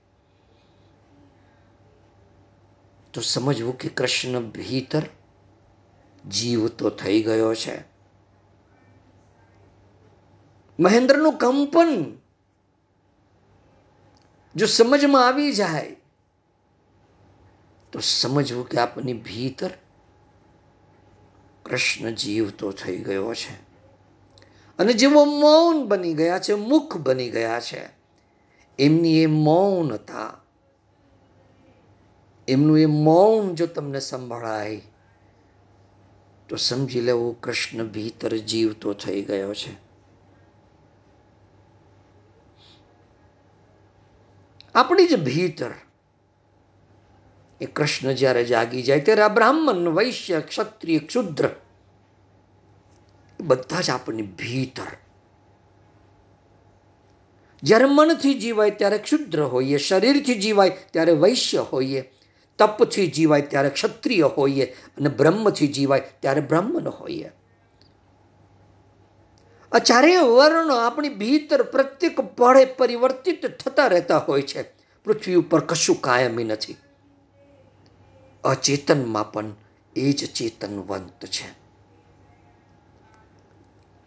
[3.12, 5.02] તો સમજવું કે કૃષ્ણ ભીતર
[6.30, 7.91] જીવતો થઈ ગયો છે.
[10.78, 12.16] મહેન્દ્રનું કંપન
[14.56, 15.96] જો સમજમાં આવી જાય,
[17.92, 19.70] તો સમજવું કે આપની ભીતર
[21.64, 23.54] કૃષ્ણ જીવતો થઈ ગયો છે.
[24.78, 27.88] અને જેવો મૌન બની ગયા છે, મુખ બની ગયા છે,
[28.78, 30.40] એમની એ મૌનતા,
[32.48, 34.80] એમનું એ મૌન જો તમને સંભળાય,
[36.48, 39.91] તો સમજી લેવું કૃષ્ણ ભીતર જીવતો થઈ ગયો છે.
[44.74, 45.70] આપણી જ ભીતર.
[47.60, 51.48] એ કૃષ્ણ જ્યારે જાગી જાય ત્યારે આ બ્રાહ્મણ વૈશ્ય ક્ષત્રિય ક્ષુદ્ર
[53.40, 54.96] બધા જ આપણી ભીતર.
[57.62, 62.12] જ્યારે મનથી જીવાય ત્યારે ક્ષુદ્ર હોઈએ, શરીરથી જીવાય ત્યારે વૈશ્ય હોઈએ,
[62.58, 67.30] તપથી જીવાય ત્યારે ક્ષત્રિય હોઈએ અને બ્રહ્મથી જીવાય ત્યારે બ્રાહ્મણ હોઈએ.
[69.72, 74.62] આ ચારેય વર્ણ આપણી ભીતર પ્રત્યેક પળે પરિવર્તિત થતા રહેતા હોય છે.
[75.04, 76.76] પૃથ્વી ઉપર કશું કાયમી નથી.
[78.44, 79.44] અચેતનમાં પણ
[79.96, 81.50] એ જ ચેતનવંત છે.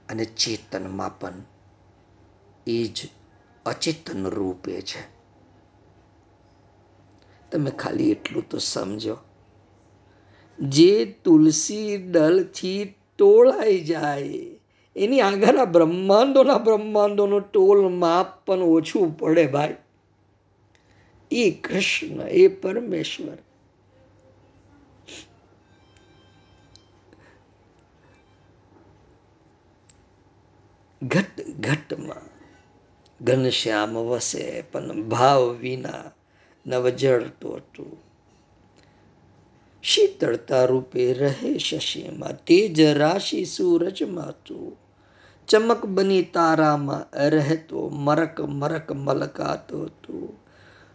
[0.09, 1.33] અને ચેતનમાં પણ
[2.67, 3.09] એ જ
[3.65, 5.15] અચેતન રૂપે છે.
[7.51, 9.17] તમે ખાલી એટલું તો સમજો.
[10.59, 14.54] જે તુલસી દળથી તોળાઈ જાય
[14.95, 19.75] એની આગળના બ્રહ્માંડોના બ્રહ્માંડોનું ટોલ માપ પણ ઓછું પડે ભાઈ.
[21.31, 23.37] એ કૃષ્ણ, એ પરમેશ્વર.
[31.01, 32.35] ઘટ, ઘટમાં
[33.25, 36.11] ઘનશ્યામ વસે, પણ ભાવ વિના
[36.67, 38.05] નવજળતો હતું
[39.83, 44.84] શીતળતા રૂપે રહે શશીમાં, તેજ રાશિ સૂરજમાં તું.
[45.47, 50.39] ચમક બની તારામાં રહેતો, મરક મરક મલકાતો તું.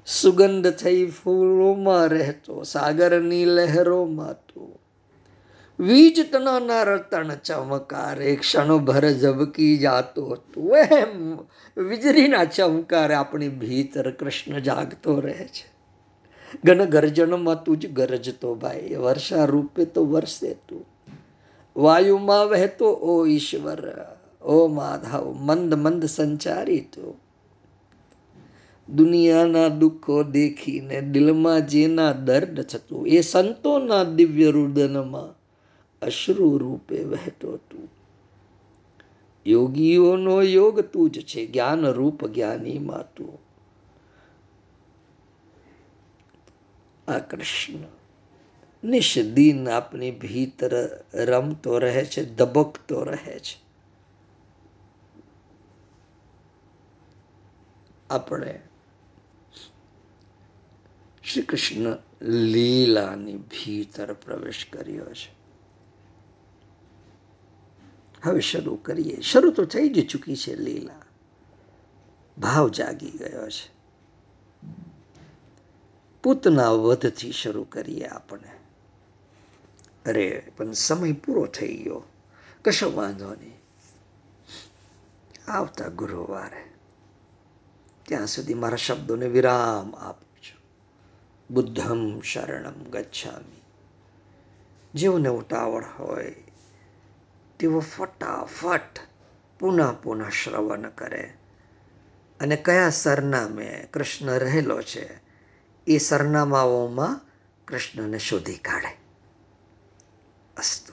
[0.06, 4.80] સુગંધ થઈ ફૂલોમાં રહેતો, સાગરની લહેરોમાં તું.
[5.84, 10.76] વીજ તનાના રતણ ચમકારે, ક્ષણભર ઝબકી જાતો તું.
[10.76, 11.36] એમ
[11.76, 15.72] વીજળીના ચમકારે આપણી ભીતર કૃષ્ણ જાગતો રહે છે.
[16.64, 20.86] ઘન ગર્જનમાં તું જ ગરજતો ભાઈ, વર્ષા રૂપે તો વરસે તું.
[21.76, 24.06] વાયુમાં વહેતો ઓ ઈશ્વર
[24.42, 26.86] ઓ માધવ, મંદ મંદ સંચારી
[28.88, 35.40] દુનિયાના દુઃખો દેખીને દિલમાં જેના દર્દ થતું, એ સંતોના દિવ્ય રુદનમાં
[36.02, 37.88] અશ્રુ રૂપે વહેતો તું.
[39.46, 43.38] યોગીઓનો યોગ તું જ છે, જ્ઞાન રૂપ જ્ઞાનીમાં તું.
[47.12, 47.78] આ કૃષ્ણ
[48.88, 53.69] નિષ્દિન આપની ભીતર રમતો રહે છે, ધબકતો રહે છે.
[58.10, 58.60] આપણે
[61.24, 65.40] શ્રી કૃષ્ણ લીલાની ભીતર પ્રવેશ કર્યો છે.
[68.22, 69.20] હવે શરૂ કરીએ.
[69.20, 71.02] શરૂ તો થઈ જ ચૂકી છે લીલા.
[72.38, 73.70] ભાવ જાગી ગયો છે.
[76.22, 78.50] પૂતના વધથી શરૂ કરીએ આપણે.
[80.06, 82.02] અરે, પણ સમય પૂરો થઈ ગયો.
[82.64, 83.60] કશો વાંધો નહીં.
[85.48, 86.69] આવતા ગુરુવારે.
[88.10, 90.58] ત્યાં સુધી મારા શબ્દોને વિરામ આપજો.
[91.50, 93.62] બુદ્ધમ શરણમ ગચ્છામી.
[94.94, 96.34] જેઓને ઉતાવળ હોય,
[97.58, 98.98] તેઓ ફટાફટ
[99.58, 101.34] પુનઃ પુનઃ શ્રવણ કરે.
[102.40, 105.20] અને કયા સરનામે કૃષ્ણ રહેલો છે,
[105.86, 107.20] એ સરનામાઓમાં
[107.68, 108.98] કૃષ્ણને શોધી કાઢે.
[110.56, 110.89] અસ્તુ